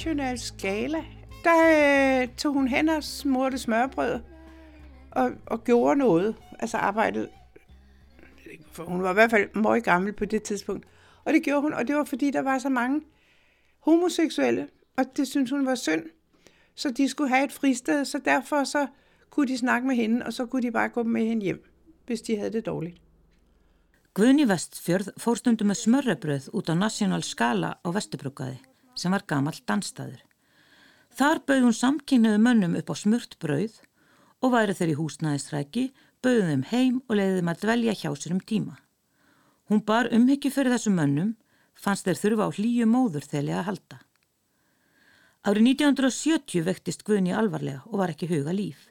International 0.06 0.40
skala, 0.40 1.04
der 1.44 2.22
øh, 2.22 2.28
tog 2.38 2.54
hun 2.54 2.68
hen 2.68 2.90
og 2.90 3.04
smurte 3.04 3.58
smørbrød 3.58 4.20
og, 5.12 5.32
og 5.46 5.64
gjorde 5.64 6.00
noget. 6.00 6.36
Altså 6.60 6.78
arbejdede, 6.78 7.30
for 8.72 8.84
hun 8.84 9.04
var 9.04 9.12
i 9.12 9.14
hvert 9.14 9.30
fald 9.30 9.56
meget 9.56 9.84
gammel 9.84 10.14
på 10.14 10.26
det 10.26 10.44
tidspunkt. 10.44 10.86
Og 11.24 11.34
det 11.34 11.44
gjorde 11.44 11.62
hun, 11.62 11.74
og 11.74 11.88
det 11.88 11.96
var 11.96 12.04
fordi, 12.04 12.32
der 12.32 12.42
var 12.42 12.58
så 12.58 12.70
mange 12.70 13.02
homoseksuelle, 13.80 14.68
og 14.98 15.06
det 15.18 15.28
syntes 15.28 15.52
hun 15.52 15.66
var 15.66 15.76
synd. 15.76 16.04
Så 16.76 16.90
de 16.90 17.10
skulle 17.10 17.30
have 17.30 17.46
et 17.46 17.52
fristed, 17.52 18.06
så 18.06 18.20
derfor 18.26 18.64
så 18.64 18.88
kunne 19.30 19.48
de 19.48 19.58
snakke 19.58 19.88
med 19.88 19.96
hende, 19.96 20.26
og 20.26 20.34
så 20.34 20.46
kunne 20.46 20.62
de 20.62 20.72
bare 20.72 20.90
gå 20.90 21.04
med 21.04 21.26
hende 21.26 21.44
hjem, 21.44 21.64
hvis 22.06 22.22
de 22.22 22.38
havde 22.38 22.54
det 22.54 22.66
dårligt. 22.66 23.02
Guðni 24.20 24.46
Vestfjörð 24.48 25.10
fór 25.20 25.36
stundum 25.36 25.68
með 25.68 25.82
smörrebröð 25.82 26.46
út 26.56 26.70
á 26.72 26.76
National 26.80 27.24
Skala 27.24 27.74
á 27.84 27.90
Vesturbrukkaði 27.92 28.62
sem 28.96 29.14
var 29.14 29.26
gamall 29.28 29.60
dansstaður. 29.68 30.22
Þar 31.16 31.42
bauð 31.48 31.68
hún 31.68 31.78
samkynniðu 31.78 32.40
mönnum 32.44 32.76
upp 32.80 32.90
á 32.92 32.96
smurt 33.00 33.38
brauð 33.40 33.78
og 34.44 34.52
væri 34.56 34.76
þeir 34.76 34.92
í 34.94 34.98
húsnæðisræki, 35.00 35.86
bauðum 36.24 36.50
þeim 36.50 36.66
heim 36.72 36.98
og 37.08 37.16
leiði 37.20 37.38
þeim 37.40 37.52
að 37.54 37.62
dvelja 37.64 37.96
hjá 38.02 38.10
sér 38.16 38.36
um 38.36 38.42
tíma. 38.42 38.76
Hún 39.70 39.82
bar 39.86 40.12
umhyggju 40.14 40.52
fyrir 40.54 40.76
þessum 40.76 41.00
mönnum, 41.00 41.32
fannst 41.74 42.06
þeir 42.08 42.20
þurfa 42.22 42.50
á 42.50 42.56
hlýju 42.58 42.90
móður 42.90 43.26
þegar 43.30 43.62
að 43.62 43.68
halda. 43.70 44.02
Árið 45.46 45.68
1970 45.70 46.66
vektist 46.66 47.04
Guðni 47.06 47.34
alvarlega 47.38 47.84
og 47.86 48.00
var 48.02 48.14
ekki 48.14 48.30
huga 48.32 48.54
líf. 48.56 48.88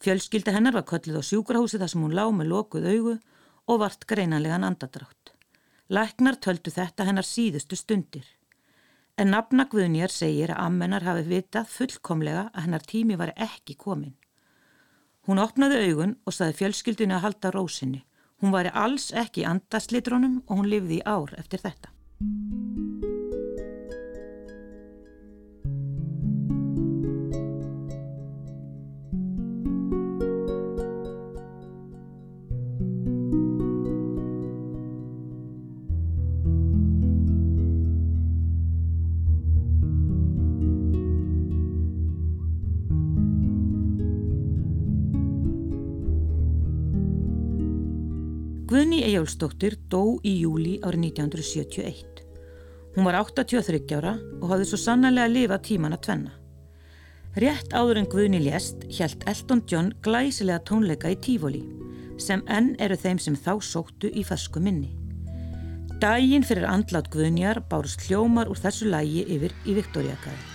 Fjölskylda 0.00 0.54
hennar 0.54 0.76
var 0.76 0.86
köllið 0.88 1.18
á 1.20 1.22
sjúkrahúsi 1.26 1.80
þar 1.80 1.90
sem 1.92 2.04
hún 2.04 2.14
lág 2.16 2.30
með 2.36 2.52
lokuð 2.52 2.86
augu 2.92 3.14
og 3.68 3.80
vart 3.82 4.06
greinanlegan 4.08 4.64
andadrátt. 4.64 5.34
Læknar 5.88 6.38
töldu 6.40 6.72
þetta 6.72 7.04
hennar 7.08 7.26
síðustu 7.26 7.76
stundir. 7.76 8.24
En 9.18 9.32
nafna 9.34 9.64
Guðnjar 9.66 10.12
segir 10.14 10.52
að 10.54 10.60
ammennar 10.68 11.02
hafi 11.02 11.24
vitað 11.26 11.72
fullkomlega 11.72 12.44
að 12.52 12.62
hennar 12.68 12.84
tími 12.86 13.16
var 13.18 13.32
ekki 13.34 13.74
komin. 13.74 14.14
Hún 15.26 15.42
opnaði 15.42 15.80
augun 15.88 16.14
og 16.24 16.36
saði 16.36 16.54
fjölskyldinu 16.60 17.18
að 17.18 17.24
halda 17.26 17.52
rósinni. 17.56 18.04
Hún 18.38 18.54
var 18.54 18.70
alls 18.70 19.10
ekki 19.10 19.42
andaslitrónum 19.42 20.38
og 20.46 20.60
hún 20.60 20.70
lifði 20.70 21.00
í 21.00 21.04
ár 21.04 21.34
eftir 21.34 21.66
þetta. 21.66 21.90
Guðni 48.78 49.00
Ejjólfsdóttir 49.02 49.74
dó 49.90 50.20
í 50.22 50.36
júli 50.38 50.76
árið 50.86 51.08
1971. 51.08 52.20
Hún 52.94 53.08
var 53.08 53.16
83 53.18 53.96
ára 53.98 54.12
og 54.38 54.52
hafði 54.52 54.68
svo 54.70 54.78
sannlega 54.78 55.24
lifað 55.32 55.64
tíman 55.66 55.96
að 55.96 56.04
tvenna. 56.06 56.36
Rétt 57.42 57.74
áður 57.74 57.98
en 57.98 58.06
Guðni 58.12 58.38
lést 58.44 58.84
hjælt 58.86 59.26
Elton 59.26 59.64
John 59.66 59.88
glæsilega 60.06 60.62
tónleika 60.70 61.10
í 61.10 61.18
Tífóli 61.18 61.64
sem 62.22 62.44
enn 62.46 62.76
eru 62.78 62.94
þeim 62.94 63.18
sem 63.18 63.34
þá 63.34 63.58
sóttu 63.66 64.12
í 64.14 64.22
fersku 64.28 64.62
minni. 64.62 64.92
Dægin 65.98 66.46
fyrir 66.46 66.70
andlát 66.70 67.10
Guðnjar 67.10 67.64
bárust 67.66 68.06
hljómar 68.06 68.46
úr 68.46 68.62
þessu 68.62 68.92
lægi 68.94 69.26
yfir 69.26 69.58
í 69.66 69.74
Viktoriakaði. 69.80 70.54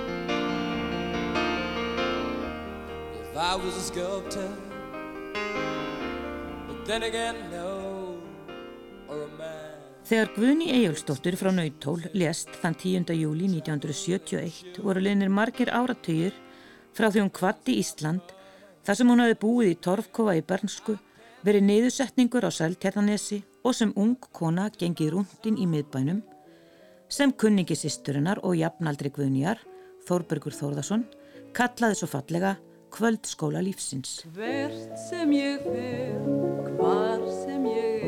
If 3.31 3.37
I 3.37 3.55
was 3.55 3.75
a 3.77 3.81
sculptor. 3.81 4.49
But 6.67 6.85
then 6.85 7.03
again, 7.03 7.35
no, 7.51 8.17
or 9.07 9.23
a 9.23 9.27
man. 9.37 9.77
Þegar 10.03 10.31
Guðni 10.35 10.71
Ejjólfsdóttir 10.75 11.37
frá 11.39 11.51
Nautól 11.55 12.01
lést 12.17 12.49
þann 12.59 12.75
10. 12.75 13.13
júli 13.15 13.47
1971 13.47 14.81
voru 14.83 14.99
leinir 14.99 15.29
margir 15.31 15.71
áratugir 15.71 16.33
frá 16.91 17.07
því 17.07 17.21
hún 17.21 17.31
kvatti 17.31 17.77
Ísland 17.79 18.33
þar 18.83 18.97
sem 18.99 19.11
hún 19.13 19.23
hafi 19.23 19.37
búið 19.39 19.71
í 19.71 19.77
Torfkova 19.85 20.33
í 20.35 20.41
Bernsku, 20.43 20.97
verið 21.45 21.63
neyðusetningur 21.69 22.43
á 22.43 22.51
Sæltjarnanesi 22.51 23.39
og 23.63 23.77
sem 23.77 23.93
ung 23.95 24.17
kona 24.33 24.67
gengið 24.73 25.13
rúndin 25.13 25.61
í 25.61 25.69
miðbænum, 25.69 26.19
sem 27.07 27.31
kunningi 27.31 27.77
sýsturinnar 27.77 28.41
og 28.43 28.57
jafnaldri 28.57 29.13
Guðnjar, 29.13 29.61
Þórbergur 30.09 30.57
Þórðarsson, 30.57 31.05
kallaði 31.55 32.01
svo 32.01 32.09
fallega 32.09 32.57
kvöldskóla 32.91 33.59
lífsins. 33.59 34.19
Hvert 34.35 34.99
sem 35.09 35.31
ég 35.31 35.63
fer, 35.63 36.19
hvar 36.75 37.25
sem 37.43 37.65
ég 37.65 38.00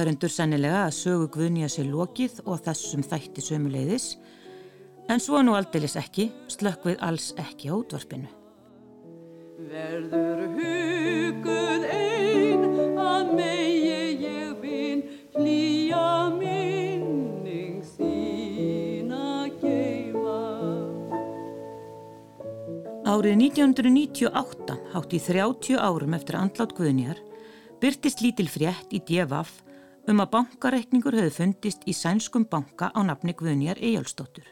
áherendur 0.00 0.32
sennilega 0.32 0.86
að 0.86 0.94
sögu 0.96 1.26
Guðnýja 1.34 1.68
sér 1.68 1.88
lokið 1.92 2.38
og 2.48 2.62
þessum 2.64 3.02
þætti 3.04 3.42
sömuleiðis, 3.44 4.14
en 5.12 5.20
svo 5.20 5.42
nú 5.44 5.52
aldeilis 5.58 5.96
ekki, 6.00 6.30
slökkvið 6.48 7.02
alls 7.04 7.34
ekki 7.36 7.68
á 7.68 7.74
útvarpinu. 7.76 8.30
verður 9.70 10.40
huguð 10.56 11.84
ein 11.92 12.64
að 12.96 13.34
megi 13.36 14.24
ég 14.24 14.56
vinn 14.62 15.04
hlýja 15.36 16.32
minning 16.32 17.84
þína 17.92 19.52
geima 19.60 20.40
Árið 23.04 23.36
1998, 23.52 24.80
hátt 24.96 25.12
í 25.12 25.20
30 25.28 25.76
árum 25.76 26.16
eftir 26.16 26.40
andlát 26.40 26.72
Guðnýjar, 26.72 27.20
byrtist 27.84 28.24
lítil 28.24 28.48
frétt 28.48 28.96
í 28.96 29.04
DFF 29.04 29.60
um 30.08 30.22
að 30.22 30.30
bankareikningur 30.34 31.16
hefði 31.18 31.34
fundist 31.34 31.84
í 31.88 31.94
sænskum 31.96 32.46
banka 32.48 32.88
á 32.96 33.00
nafni 33.04 33.34
Guðnýjar 33.36 33.80
Eyjálsdóttur. 33.82 34.46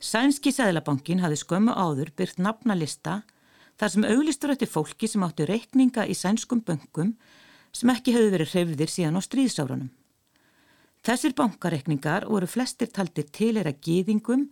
Sænski 0.00 0.52
Sæðlabankin 0.54 1.20
hafði 1.20 1.42
skömmu 1.42 1.74
áður 1.76 2.12
byrt 2.16 2.40
nafnalista 2.40 3.20
þar 3.80 3.92
sem 3.92 4.06
auglistur 4.08 4.54
eftir 4.54 4.70
fólki 4.70 5.08
sem 5.08 5.24
átti 5.26 5.46
reikninga 5.48 6.06
í 6.08 6.16
sænskum 6.16 6.62
bönkum 6.64 7.14
sem 7.76 7.92
ekki 7.92 8.14
hefði 8.16 8.30
verið 8.34 8.54
hreyfðir 8.54 8.92
síðan 8.92 9.20
á 9.20 9.22
stríðsárunum. 9.24 9.90
Þessir 11.04 11.36
bankareikningar 11.36 12.26
voru 12.28 12.48
flestir 12.48 12.90
taldir 12.92 13.28
til 13.32 13.54
er 13.60 13.68
að 13.68 13.80
gýðingum 13.86 14.48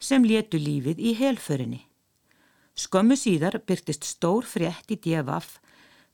sem 0.00 0.24
létu 0.24 0.60
lífið 0.60 1.00
í 1.00 1.14
helförinni. 1.18 1.82
Skömmu 2.76 3.16
síðar 3.20 3.58
byrtist 3.66 4.06
stór 4.08 4.46
frétt 4.48 4.92
í 4.92 4.96
DFF 4.96 5.58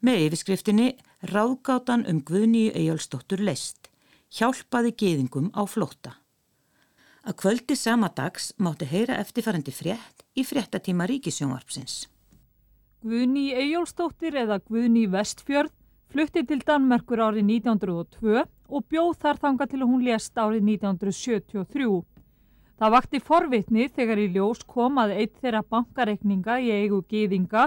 með 0.02 0.24
yfirskriftinni 0.26 0.88
Ráðgátan 1.26 2.04
um 2.06 2.20
Guðnýju 2.22 2.70
Eyjálsdóttur 2.78 3.40
leist, 3.42 3.88
hjálpaði 4.30 4.92
geðingum 5.00 5.48
á 5.58 5.66
flótta. 5.66 6.12
Að 7.26 7.38
kvöldi 7.40 7.74
sama 7.74 8.12
dags 8.14 8.52
mátti 8.62 8.86
heyra 8.86 9.16
eftirfærandi 9.18 9.72
frétt 9.74 10.22
í 10.38 10.44
fréttatíma 10.46 11.08
ríkisjónvarpsins. 11.10 12.04
Guðni 13.02 13.48
Ejjólfsdóttir 13.58 14.36
eða 14.44 14.60
Guðni 14.68 15.08
Vestfjörð 15.10 15.72
flutti 16.14 16.44
til 16.46 16.60
Danmerkur 16.62 17.24
árið 17.24 17.48
1902 17.56 18.44
og 18.46 18.86
bjóð 18.86 19.16
þar 19.24 19.42
þanga 19.42 19.66
til 19.72 19.80
að 19.80 19.90
hún 19.90 20.04
lést 20.06 20.38
árið 20.38 20.62
1973. 20.76 21.88
Það 22.76 22.94
vakti 22.94 23.22
forvitni 23.24 23.88
þegar 23.88 24.22
í 24.22 24.28
ljós 24.36 24.62
kom 24.62 25.02
að 25.02 25.16
eitt 25.16 25.34
þeirra 25.42 25.64
bankareikninga 25.66 26.60
í 26.62 26.70
eigu 26.70 27.02
gýðinga 27.10 27.66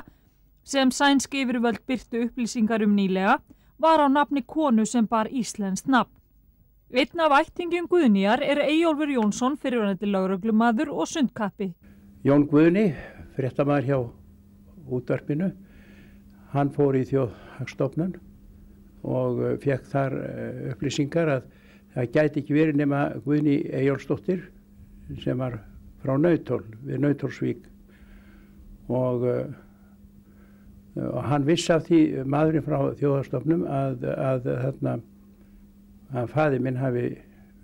sem 0.69 0.91
sænsk 0.91 1.34
yfirvöld 1.34 1.82
byrtu 1.88 2.25
upplýsingar 2.27 2.84
um 2.86 2.93
nýlega 2.97 3.39
var 3.79 3.99
á 4.05 4.08
nafni 4.08 4.41
konu 4.45 4.86
sem 4.86 5.08
bar 5.08 5.27
Íslensk 5.27 5.88
nafn. 5.88 6.12
Einn 6.93 7.21
af 7.21 7.34
ættingum 7.39 7.88
Guðnýjar 7.89 8.41
er 8.41 8.62
Eyjólfur 8.65 9.10
Jónsson 9.13 9.58
fyrirvænandi 9.58 10.05
lauruglumadur 10.05 10.89
og 10.89 11.08
sundkappi. 11.08 11.73
Jón 12.25 12.45
Guðni, 12.49 12.93
fréttamaður 13.36 13.86
hjá 13.88 13.99
útvarpinu, 14.97 15.51
hann 16.53 16.71
fór 16.73 16.97
í 16.97 17.05
þjóðhagstofnun 17.10 18.15
og 19.03 19.41
eh, 19.45 19.58
fekk 19.63 19.86
þar 19.89 20.17
eh, 20.19 20.62
upplýsingar 20.73 21.34
að 21.38 21.49
það 21.93 22.12
gæti 22.17 22.43
ekki 22.43 22.58
verið 22.58 22.82
nema 22.82 23.03
Guðni 23.25 23.62
Eyjólfsdóttir 23.69 24.45
sem 25.23 25.38
var 25.38 25.60
frá 26.03 26.17
Nautól, 26.17 26.63
við 26.86 27.01
Nautólsvík 27.05 27.65
og, 28.89 29.25
eh, 29.29 29.45
og 31.10 31.24
hann 31.30 31.48
vissi 31.48 31.72
af 31.74 31.86
því 31.88 32.02
maðurinn 32.30 32.66
frá 32.66 32.80
þjóðhagstofnum 33.00 33.66
að, 33.70 34.06
að 34.14 34.48
þarna 34.48 34.96
að 36.20 36.32
faði 36.34 36.62
minn 36.66 36.80
hafi 36.80 37.06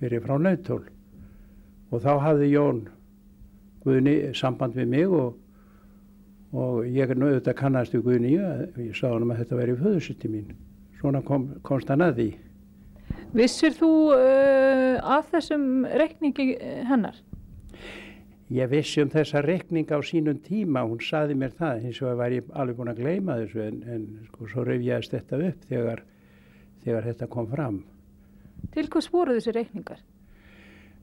verið 0.01 0.25
frá 0.27 0.37
nautól 0.41 0.83
og 1.91 2.03
þá 2.03 2.11
hafði 2.21 2.51
Jón 2.51 2.85
Guðni 3.85 4.15
samband 4.37 4.73
við 4.77 4.87
mig 4.89 5.11
og, 5.13 5.35
og 6.57 6.87
ég 6.89 7.11
er 7.11 7.19
nú 7.19 7.29
auðvitað 7.29 7.59
kannast 7.59 7.93
við 7.93 8.07
Guðni 8.07 8.33
og 8.41 8.79
ég 8.81 8.97
sá 8.97 9.07
hann 9.11 9.29
að 9.29 9.43
þetta 9.43 9.59
væri 9.59 9.77
föðursýtti 9.77 10.31
mín. 10.31 10.55
Svona 10.97 11.21
kom, 11.25 11.51
komst 11.65 11.91
hann 11.93 12.01
að 12.01 12.19
því. 12.19 12.27
Vissir 13.35 13.75
þú 13.77 13.91
uh, 14.15 14.95
af 15.17 15.29
þessum 15.33 15.85
reikningi 16.01 16.55
hennar? 16.89 17.19
Ég 18.53 18.69
vissi 18.69 19.01
um 19.01 19.09
þessa 19.09 19.41
reikning 19.41 19.89
á 19.89 19.97
sínum 20.05 20.37
tíma, 20.45 20.83
hún 20.85 20.99
saði 21.01 21.33
mér 21.33 21.55
það, 21.57 21.79
hins 21.87 22.01
vegar 22.03 22.19
var 22.19 22.33
ég 22.35 22.49
alveg 22.53 22.77
búin 22.77 22.91
að 22.91 22.99
gleyma 23.01 23.37
þessu 23.39 23.63
en, 23.63 23.79
en 23.89 24.03
sko, 24.27 24.49
svo 24.51 24.65
reyfjaðist 24.67 25.15
þetta 25.15 25.39
upp 25.47 25.63
þegar, 25.71 26.03
þegar 26.83 27.07
þetta 27.09 27.29
kom 27.33 27.47
fram. 27.49 27.79
Til 28.75 28.85
hvers 28.93 29.09
voru 29.13 29.37
þessi 29.39 29.55
reikningar? 29.55 30.03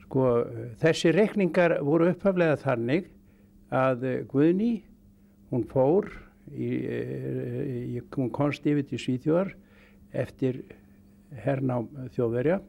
Sko, 0.05 0.28
þessi 0.85 1.14
reikningar 1.16 1.76
voru 1.83 2.12
upphaflega 2.12 2.61
þannig 2.62 3.11
að 3.74 4.07
eh, 4.07 4.20
Guðni, 4.31 4.72
hún 5.50 5.66
fór, 5.66 6.12
í, 6.55 6.70
í, 7.98 8.02
hún 8.14 8.31
komst 8.35 8.66
yfir 8.70 8.87
til 8.87 9.02
Svíþjóðar 9.02 9.55
eftir 10.22 10.62
hernám 11.42 11.88
þjóðverja 12.14 12.61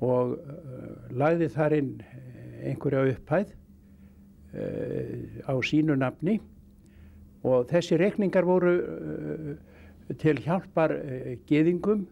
og 0.00 0.34
uh, 0.36 0.90
lagði 1.16 1.48
þar 1.52 1.76
inn 1.76 1.92
einhverja 2.64 3.14
upphæð 3.14 3.52
uh, 4.54 5.50
á 5.50 5.54
sínu 5.64 5.96
nafni 5.98 6.38
og 7.46 7.68
þessi 7.70 7.98
reikningar 8.00 8.48
voru 8.48 8.76
uh, 8.80 9.52
til 10.20 10.40
hjálpar 10.42 10.96
geðingum 11.46 12.06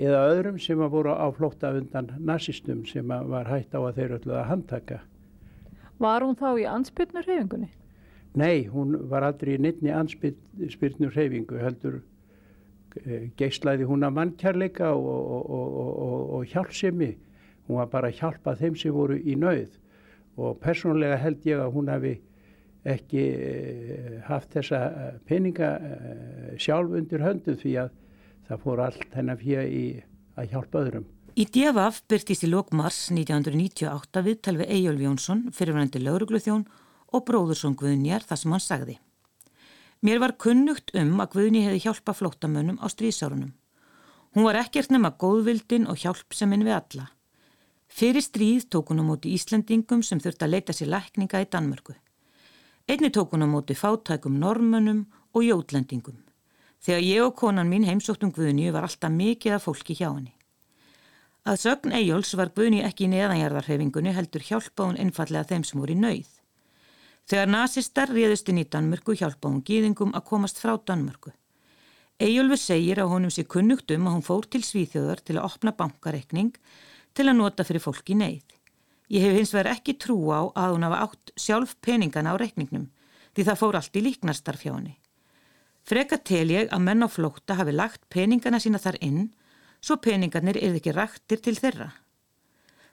eða 0.00 0.20
öðrum 0.32 0.58
sem 0.60 0.80
að 0.80 0.92
voru 0.94 1.14
á 1.16 1.26
flótta 1.36 1.72
undan 1.76 2.10
nazistum 2.18 2.84
sem 2.88 3.08
var 3.08 3.48
hægt 3.48 3.74
á 3.76 3.80
að 3.80 3.96
þeir 3.96 4.14
öllu 4.18 4.36
að 4.36 4.48
handtaka. 4.50 5.00
Var 6.00 6.24
hún 6.24 6.36
þá 6.36 6.48
í 6.56 6.66
ansbyrnur 6.68 7.26
reyfingunni? 7.28 7.70
Nei, 8.40 8.68
hún 8.70 8.94
var 9.10 9.26
aldrei 9.26 9.56
í 9.56 9.60
nynni 9.60 9.90
ansbyrnur 9.92 11.16
reyfingu, 11.16 11.58
heldur 11.60 12.00
geyslaði 13.38 13.86
hún 13.86 14.06
að 14.06 14.16
mannkjærleika 14.16 14.92
og, 14.94 15.18
og, 15.36 15.50
og, 15.50 16.22
og 16.38 16.46
hjálpsemi. 16.50 17.12
Hún 17.68 17.80
var 17.80 17.90
bara 17.92 18.10
að 18.10 18.18
hjálpa 18.20 18.56
þeim 18.58 18.76
sem 18.78 18.94
voru 18.94 19.18
í 19.18 19.36
nauð 19.38 19.76
og 20.40 20.58
persónulega 20.62 21.18
held 21.20 21.46
ég 21.46 21.60
að 21.60 21.72
hún 21.74 21.90
hafi 21.92 22.14
ekki 22.88 23.22
e, 23.36 24.20
haft 24.24 24.54
þessa 24.56 24.80
peninga 25.28 25.70
e, 25.76 25.96
sjálf 26.60 26.94
undir 26.96 27.24
höndu 27.24 27.56
því 27.60 27.74
að 27.82 27.90
það 28.48 28.62
fór 28.64 28.84
allt 28.86 29.16
hennar 29.16 29.40
fyrir 29.40 29.68
í 29.68 29.84
að 30.40 30.54
hjálpa 30.54 30.84
öðrum. 30.84 31.08
Í 31.38 31.44
DFF 31.46 32.00
byrtist 32.10 32.44
í 32.44 32.50
lók 32.50 32.72
mars 32.74 33.04
1998 33.12 34.24
viðtal 34.26 34.56
við 34.58 34.72
Eyjólf 34.74 35.04
Jónsson, 35.04 35.44
fyrirvændi 35.54 36.02
laurugluþjón 36.02 36.64
og 37.14 37.24
bróðursson 37.28 37.76
Guðnjar 37.78 38.26
þar 38.26 38.40
sem 38.40 38.54
hann 38.56 38.64
sagði. 38.64 38.96
Mér 40.00 40.20
var 40.22 40.34
kunnugt 40.40 40.94
um 40.96 41.18
að 41.20 41.36
Guðni 41.36 41.62
hefði 41.66 41.84
hjálpa 41.84 42.16
flóttamönnum 42.16 42.80
á 42.80 42.86
stríðsárunum. 42.88 43.52
Hún 44.34 44.46
var 44.46 44.58
ekkert 44.62 44.92
nema 44.94 45.12
góðvildin 45.18 45.88
og 45.90 45.98
hjálpseminn 46.00 46.64
við 46.64 46.76
alla. 46.78 47.08
Fyrir 47.90 48.22
stríð 48.22 48.68
tók 48.70 48.92
hún 48.92 49.02
á 49.02 49.04
móti 49.04 49.34
Íslandingum 49.34 50.02
sem 50.06 50.20
þurfti 50.22 50.46
að 50.46 50.52
leita 50.54 50.72
sér 50.72 50.92
lækninga 50.94 51.42
í 51.42 51.48
Danmörku. 51.50 51.94
Einni 52.86 53.10
tók 53.10 53.34
hún 53.34 53.44
á 53.44 53.48
móti 53.50 53.74
fátækum 53.74 54.38
normönnum 54.38 55.06
og 55.34 55.42
jótlendingum. 55.42 56.18
Þegar 56.80 57.02
ég 57.04 57.24
og 57.26 57.34
konan 57.36 57.68
mín 57.68 57.84
heimsóttum 57.84 58.32
Guðni 58.32 58.70
var 58.72 58.86
alltaf 58.86 59.12
mikið 59.12 59.56
af 59.58 59.66
fólki 59.66 59.98
hjá 59.98 60.08
henni. 60.14 60.32
Að 61.44 61.60
sögn 61.64 61.92
Eyjóls 61.96 62.32
var 62.38 62.52
Guðni 62.56 62.84
ekki 62.86 63.08
í 63.08 63.10
neðanjarðarhefingunni 63.12 64.14
heldur 64.16 64.44
hjálpa 64.44 64.86
hún 64.86 64.98
einfallega 65.00 65.50
þeim 65.50 65.66
sem 65.66 65.80
voru 65.80 65.96
í 65.96 66.00
nauð. 66.00 66.30
Þegar 67.28 67.52
nazistar 67.52 68.12
réðust 68.14 68.48
inn 68.48 68.62
í 68.62 68.68
Danmörku 68.70 69.14
hjálpa 69.18 69.50
hún 69.50 69.64
gýðingum 69.66 70.14
að 70.16 70.26
komast 70.30 70.62
frá 70.62 70.76
Danmörku. 70.78 71.34
Eyjólfur 72.20 72.60
segir 72.60 73.00
að 73.00 73.12
honum 73.14 73.32
sé 73.32 73.44
kunnugt 73.48 73.92
um 73.94 74.08
að 74.08 74.16
hún 74.16 74.26
fór 74.26 74.48
til 74.48 74.60
Svíþjóðar 74.64 75.22
til 75.24 75.38
að 75.38 75.46
opna 75.46 75.72
bankareikning 75.76 76.52
til 77.14 77.28
að 77.28 77.38
nota 77.38 77.66
fyrir 77.66 77.82
fólki 77.84 78.14
í 78.14 78.20
neyð. 78.20 78.56
Ég 79.10 79.26
hef 79.26 79.36
hins 79.36 79.52
vegar 79.54 79.72
ekki 79.74 79.96
trú 79.98 80.18
á 80.30 80.40
að 80.54 80.74
hún 80.76 80.86
hafa 80.86 81.02
átt 81.06 81.32
sjálf 81.34 81.74
peningana 81.82 82.34
á 82.34 82.40
reikningnum 82.40 82.90
því 83.34 83.46
það 83.48 83.60
fór 83.62 83.78
allt 83.78 83.96
í 83.98 84.04
líknarstarf 84.06 84.62
hjá 84.66 84.72
henni. 84.74 84.94
Freka 85.86 86.20
tel 86.22 86.50
ég 86.52 86.70
að 86.70 86.84
menn 86.86 87.02
á 87.02 87.08
flókta 87.10 87.56
hafi 87.58 87.74
lagt 87.74 88.06
peningana 88.12 88.60
sína 88.62 88.78
þar 88.78 89.00
inn 89.02 89.32
svo 89.80 89.96
peningarnir 89.96 90.60
er 90.60 90.76
ekki 90.78 90.94
rættir 90.94 91.42
til 91.42 91.56
þeirra. 91.58 91.90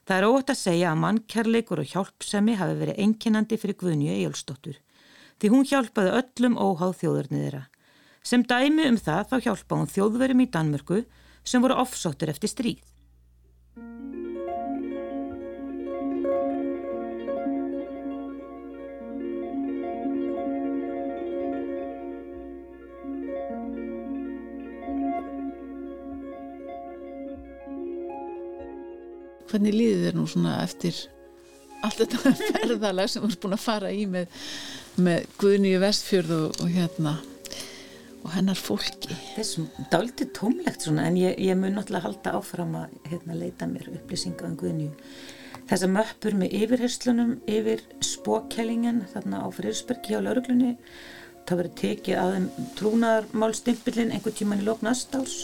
Það 0.07 0.17
er 0.17 0.27
ótt 0.31 0.51
að 0.53 0.61
segja 0.61 0.91
að 0.91 1.01
mannkærleikur 1.03 1.81
og 1.83 1.89
hjálpsemi 1.91 2.55
hafi 2.57 2.77
verið 2.79 3.01
enkinandi 3.03 3.57
fyrir 3.59 3.77
Guðnju 3.81 4.13
Ejjólfsdóttur 4.15 4.77
því 5.37 5.49
hún 5.53 5.67
hjálpaði 5.69 6.13
öllum 6.17 6.55
óháð 6.57 6.93
þjóðurnið 7.01 7.43
þeirra. 7.43 7.63
Sem 8.25 8.43
dæmi 8.43 8.87
um 8.89 8.97
það 8.97 9.27
þá 9.31 9.35
hjálpa 9.45 9.77
hún 9.77 9.91
þjóðverum 9.91 10.43
í 10.43 10.47
Danmörku 10.53 11.01
sem 11.47 11.63
voru 11.63 11.77
offsóttur 11.83 12.31
eftir 12.31 12.51
stríð. 12.51 12.81
Hvernig 29.51 29.75
líði 29.75 30.03
þér 30.05 30.19
nú 30.19 30.25
svona 30.29 30.57
eftir 30.63 30.97
allt 31.85 32.03
þetta 32.03 32.33
ferðalag 32.51 33.09
sem 33.11 33.23
þú 33.23 33.31
erst 33.31 33.41
búin 33.43 33.57
að 33.57 33.63
fara 33.63 33.93
í 33.93 34.05
með, 34.09 34.29
með 34.99 35.25
Guðnýju 35.41 35.81
Vestfjörð 35.83 36.37
og, 36.37 36.61
og 36.63 36.71
hérna 36.73 37.15
og 38.23 38.29
hennar 38.33 38.59
fólki? 38.59 39.17
Þessum 39.35 39.67
dálítið 39.91 40.31
tómlegt 40.35 40.87
svona 40.87 41.07
en 41.09 41.19
ég, 41.19 41.37
ég 41.39 41.59
mun 41.59 41.77
náttúrulega 41.77 42.07
halda 42.07 42.37
áfram 42.39 42.77
að 42.81 42.95
hérna, 43.11 43.37
leita 43.37 43.69
mér 43.69 43.91
upplýsinga 43.93 44.47
um 44.49 44.57
Guðnýju. 44.59 44.95
Þessar 45.67 45.91
möppur 45.91 46.35
með 46.39 46.55
yfirherslunum 46.61 47.37
yfir 47.51 47.83
spókjælingen 48.03 49.03
þarna 49.11 49.43
á 49.43 49.47
Friðsbergi 49.51 50.15
á 50.15 50.23
lauruglunni 50.23 50.75
það 51.47 51.61
verið 51.61 51.75
tekið 51.81 52.19
að 52.21 52.37
trúnaðarmálstimpilinn 52.79 54.13
einhver 54.15 54.35
tíman 54.35 54.63
í 54.63 54.67
lóknast 54.67 55.15
árs 55.15 55.37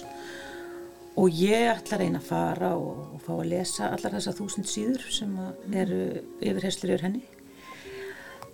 og 1.20 1.30
ég 1.38 1.68
ætla 1.70 1.98
að 1.98 2.02
reyna 2.02 2.22
að 2.22 2.30
fara 2.30 2.72
og, 2.78 3.02
og 3.14 3.22
fá 3.22 3.34
að 3.36 3.50
lesa 3.52 3.90
allar 3.94 4.16
þessar 4.16 4.38
þúsund 4.40 4.70
síður 4.70 5.04
sem 5.14 5.36
eru 5.84 6.00
yfirherslur 6.42 6.96
yfir 6.96 7.06
henni. 7.08 7.24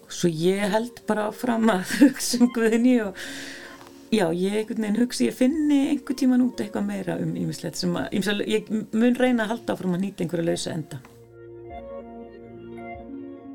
Svo 0.09 0.31
ég 0.33 0.65
held 0.73 1.03
bara 1.07 1.29
fram 1.35 1.69
að 1.71 1.93
hugsa 2.01 2.41
um 2.41 2.51
Guðni 2.55 2.97
og 3.05 3.21
já, 4.11 4.25
ég 4.33 4.73
hugsa 4.97 5.29
ég 5.29 5.37
finni 5.37 5.79
einhver 5.93 6.17
tíman 6.19 6.43
út 6.47 6.59
eitthvað 6.59 6.89
meira 6.89 7.15
um 7.21 7.31
ímislegt 7.37 7.79
sem 7.79 7.95
að, 7.95 8.43
ég 8.49 8.67
mun 8.73 9.15
reyna 9.15 9.45
að 9.45 9.55
halda 9.55 9.77
áfram 9.77 9.95
að 9.95 10.03
nýta 10.07 10.25
einhverja 10.25 10.49
lausa 10.49 10.75
enda. 10.75 10.99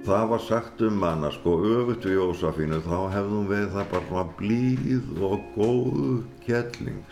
Það 0.05 0.25
var 0.31 0.41
sagt 0.45 0.83
um 0.85 0.97
manna 1.01 1.31
sko 1.33 1.55
öfut 1.65 2.05
við 2.05 2.19
Jósafínu 2.19 2.81
þá 2.85 2.97
hefðum 3.15 3.47
við 3.49 3.69
það 3.73 3.93
bara 3.93 4.25
blíð 4.39 5.23
og 5.25 5.47
góð 5.57 6.01
kjelling 6.45 7.05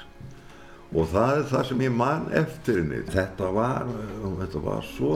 og 0.92 1.08
það 1.08 1.34
er 1.34 1.44
það 1.48 1.62
sem 1.68 1.82
ég 1.86 1.92
man 1.96 2.24
eftir 2.36 2.80
henni 2.82 3.02
þetta 3.08 3.50
var, 3.56 3.92
þetta 4.40 4.62
var 4.66 4.82
svo 4.84 5.12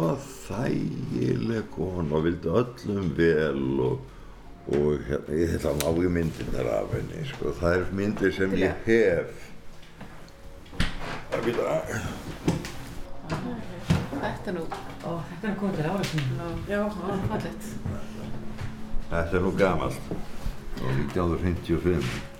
þægileg 0.46 1.66
kona 1.74 2.16
og 2.16 2.24
vildi 2.24 2.54
öllum 2.62 3.10
vel 3.18 3.66
og, 3.84 3.98
og 4.72 5.04
hérna, 5.08 5.36
ég 5.36 5.52
ætla 5.58 5.74
að 5.74 5.82
ná 5.82 6.00
í 6.00 6.12
myndirnar 6.16 6.70
af 6.78 6.94
henni 6.96 7.26
sko. 7.28 7.52
það 7.60 7.76
er 7.76 7.92
myndir 8.00 8.32
sem 8.38 8.56
ég 8.56 8.80
hef 8.88 9.44
það 11.32 11.50
geta 11.50 11.80
Þetta 14.16 14.50
er 14.50 14.54
nú, 14.56 14.62
Ó, 15.06 15.10
þetta 15.28 15.48
er 15.50 15.56
já, 16.70 16.78
fallegt. 17.28 17.66
Þetta 19.10 19.36
er 19.36 19.44
nú 19.44 19.52
gamalt, 19.58 20.08
frá 20.78 20.88
1955. 20.94 22.35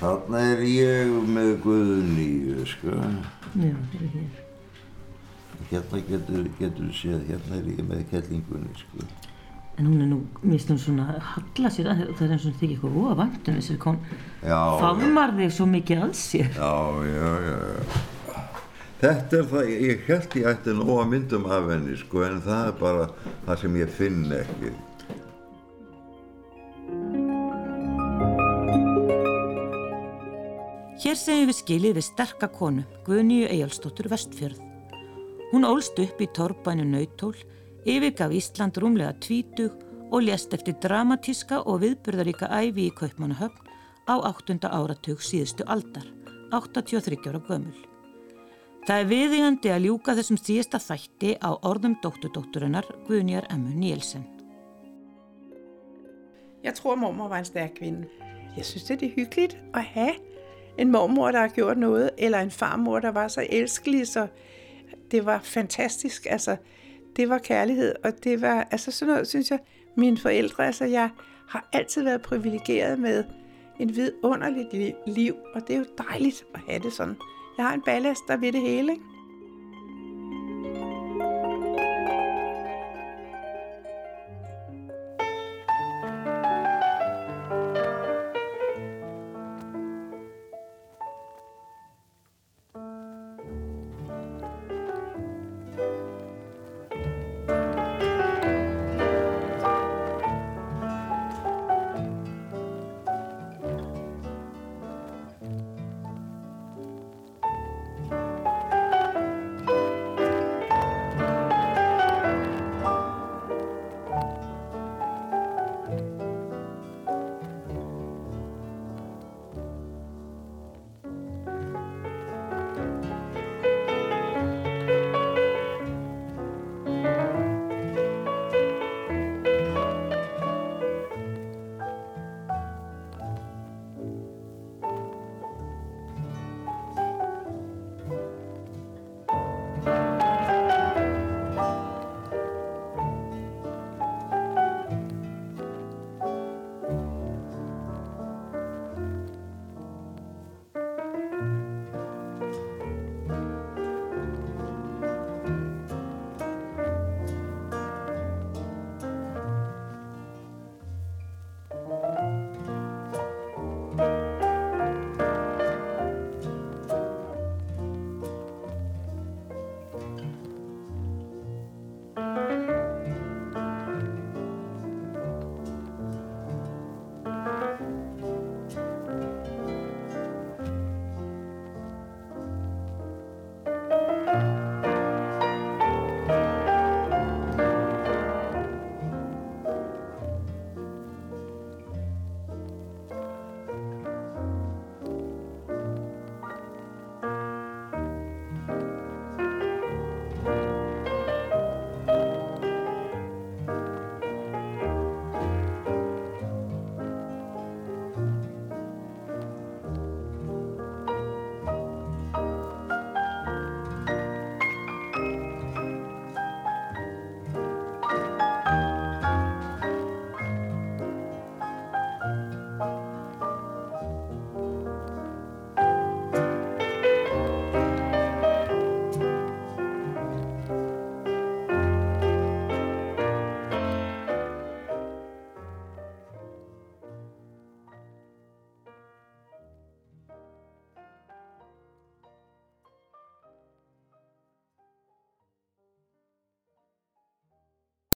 Þarna 0.00 0.38
er 0.54 0.60
ég 0.64 1.10
með 1.28 1.50
Guðnýju, 1.64 2.62
sko. 2.70 2.94
Já, 3.60 3.74
þetta 3.74 3.98
er 3.98 4.12
hér. 4.14 4.38
Hérna 5.70 6.00
getur, 6.08 6.46
getur 6.58 6.94
séð, 6.96 7.26
hérna 7.28 7.58
er 7.58 7.66
ég 7.68 7.82
með 7.84 8.06
kellingunni, 8.10 8.72
sko. 8.80 9.04
En 9.76 9.86
hún 9.88 10.00
er 10.04 10.08
nú, 10.10 10.18
mér 10.42 10.56
finnst 10.56 10.72
hún 10.72 10.80
svona 10.82 11.04
að 11.14 11.20
halla 11.34 11.70
sér 11.72 11.90
að 11.92 12.00
það 12.16 12.24
er 12.26 12.32
eins 12.34 12.46
og 12.46 12.48
hún 12.50 12.56
þykir 12.62 12.72
eitthvað 12.74 12.96
óa 13.02 13.14
vantum 13.20 13.60
þessari 13.60 13.82
kon. 13.84 14.00
Já, 14.40 14.58
Faðmar 14.80 15.36
þig 15.36 15.54
svo 15.56 15.68
mikið 15.70 16.02
að 16.06 16.16
sér. 16.20 16.50
já, 16.56 16.72
já, 17.12 17.30
já. 17.50 18.40
Þetta 19.00 19.38
er 19.38 19.46
það, 19.52 19.70
ég 19.80 20.02
held 20.08 20.34
ég 20.36 20.48
ætti 20.50 20.74
nú 20.76 20.96
að 21.00 21.06
myndum 21.14 21.46
af 21.48 21.70
henni, 21.72 21.96
sko, 21.96 22.24
en 22.26 22.40
það 22.44 22.66
er 22.72 22.78
bara 22.80 23.06
það 23.46 23.60
sem 23.62 23.78
ég 23.80 23.94
finn 24.00 24.24
ekki. 24.36 24.72
Hér 31.10 31.18
segjum 31.18 31.48
við 31.48 31.56
skilið 31.58 31.94
við 31.96 32.04
sterka 32.06 32.46
konu, 32.54 32.82
Guðnýju 33.02 33.46
Eyjálsdóttur 33.50 34.06
Vestfjörð. 34.12 34.60
Hún 35.50 35.66
ólst 35.66 35.96
upp 35.98 36.20
í 36.22 36.28
torrbænu 36.30 36.84
Nautól, 36.86 37.32
yfirgaf 37.82 38.30
Ísland 38.30 38.78
rúmlega 38.78 39.16
tvítug 39.18 39.74
og 40.06 40.22
lést 40.22 40.54
eftir 40.54 40.76
dramatíska 40.78 41.64
og 41.64 41.80
viðburðaríka 41.82 42.46
æfi 42.54 42.86
í 42.86 42.94
Kaupmannahöfn 42.94 43.74
á 44.06 44.22
8. 44.22 44.60
áratug 44.70 45.18
síðustu 45.18 45.66
aldar, 45.66 46.06
83 46.54 47.18
ára 47.26 47.42
gömul. 47.42 47.74
Það 48.86 49.02
er 49.02 49.10
viðigandi 49.10 49.74
að 49.74 49.90
ljúka 49.90 50.14
þessum 50.14 50.38
síðasta 50.38 50.78
þætti 50.78 51.34
á 51.42 51.50
orðum 51.58 51.98
dótturdótturinnar 52.06 52.86
Guðnýjar 53.10 53.50
Emmu 53.50 53.74
Nielsen. 53.74 54.28
Jeg 56.62 56.78
tror, 56.78 56.94
mormor 56.94 57.34
var 57.34 57.42
en 57.42 57.50
stærk 57.50 57.80
kvinde. 57.82 58.06
Jeg 58.54 58.62
synes, 58.62 58.92
det 58.94 59.02
er 59.02 59.16
hyggeligt 59.18 59.58
at 59.74 59.90
have 59.90 60.29
en 60.78 60.90
mormor, 60.90 61.30
der 61.30 61.38
har 61.38 61.48
gjort 61.48 61.78
noget, 61.78 62.10
eller 62.18 62.38
en 62.38 62.50
farmor, 62.50 63.00
der 63.00 63.10
var 63.10 63.28
så 63.28 63.46
elskelig, 63.50 64.06
så 64.06 64.26
det 65.10 65.26
var 65.26 65.40
fantastisk. 65.42 66.26
Altså, 66.30 66.56
det 67.16 67.28
var 67.28 67.38
kærlighed, 67.38 67.94
og 68.04 68.24
det 68.24 68.40
var, 68.40 68.68
altså 68.70 68.90
sådan 68.90 69.14
noget, 69.14 69.28
synes 69.28 69.50
jeg, 69.50 69.58
mine 69.96 70.18
forældre, 70.18 70.66
altså 70.66 70.84
jeg 70.84 71.10
har 71.48 71.68
altid 71.72 72.02
været 72.02 72.22
privilegeret 72.22 72.98
med 72.98 73.24
en 73.80 73.96
vidunderligt 73.96 74.94
liv, 75.06 75.34
og 75.54 75.68
det 75.68 75.74
er 75.74 75.78
jo 75.78 75.86
dejligt 76.10 76.44
at 76.54 76.60
have 76.68 76.82
det 76.82 76.92
sådan. 76.92 77.16
Jeg 77.58 77.66
har 77.66 77.74
en 77.74 77.82
ballast, 77.82 78.20
der 78.28 78.36
ved 78.36 78.52
det 78.52 78.60
hele, 78.60 78.92
ikke? 78.92 79.04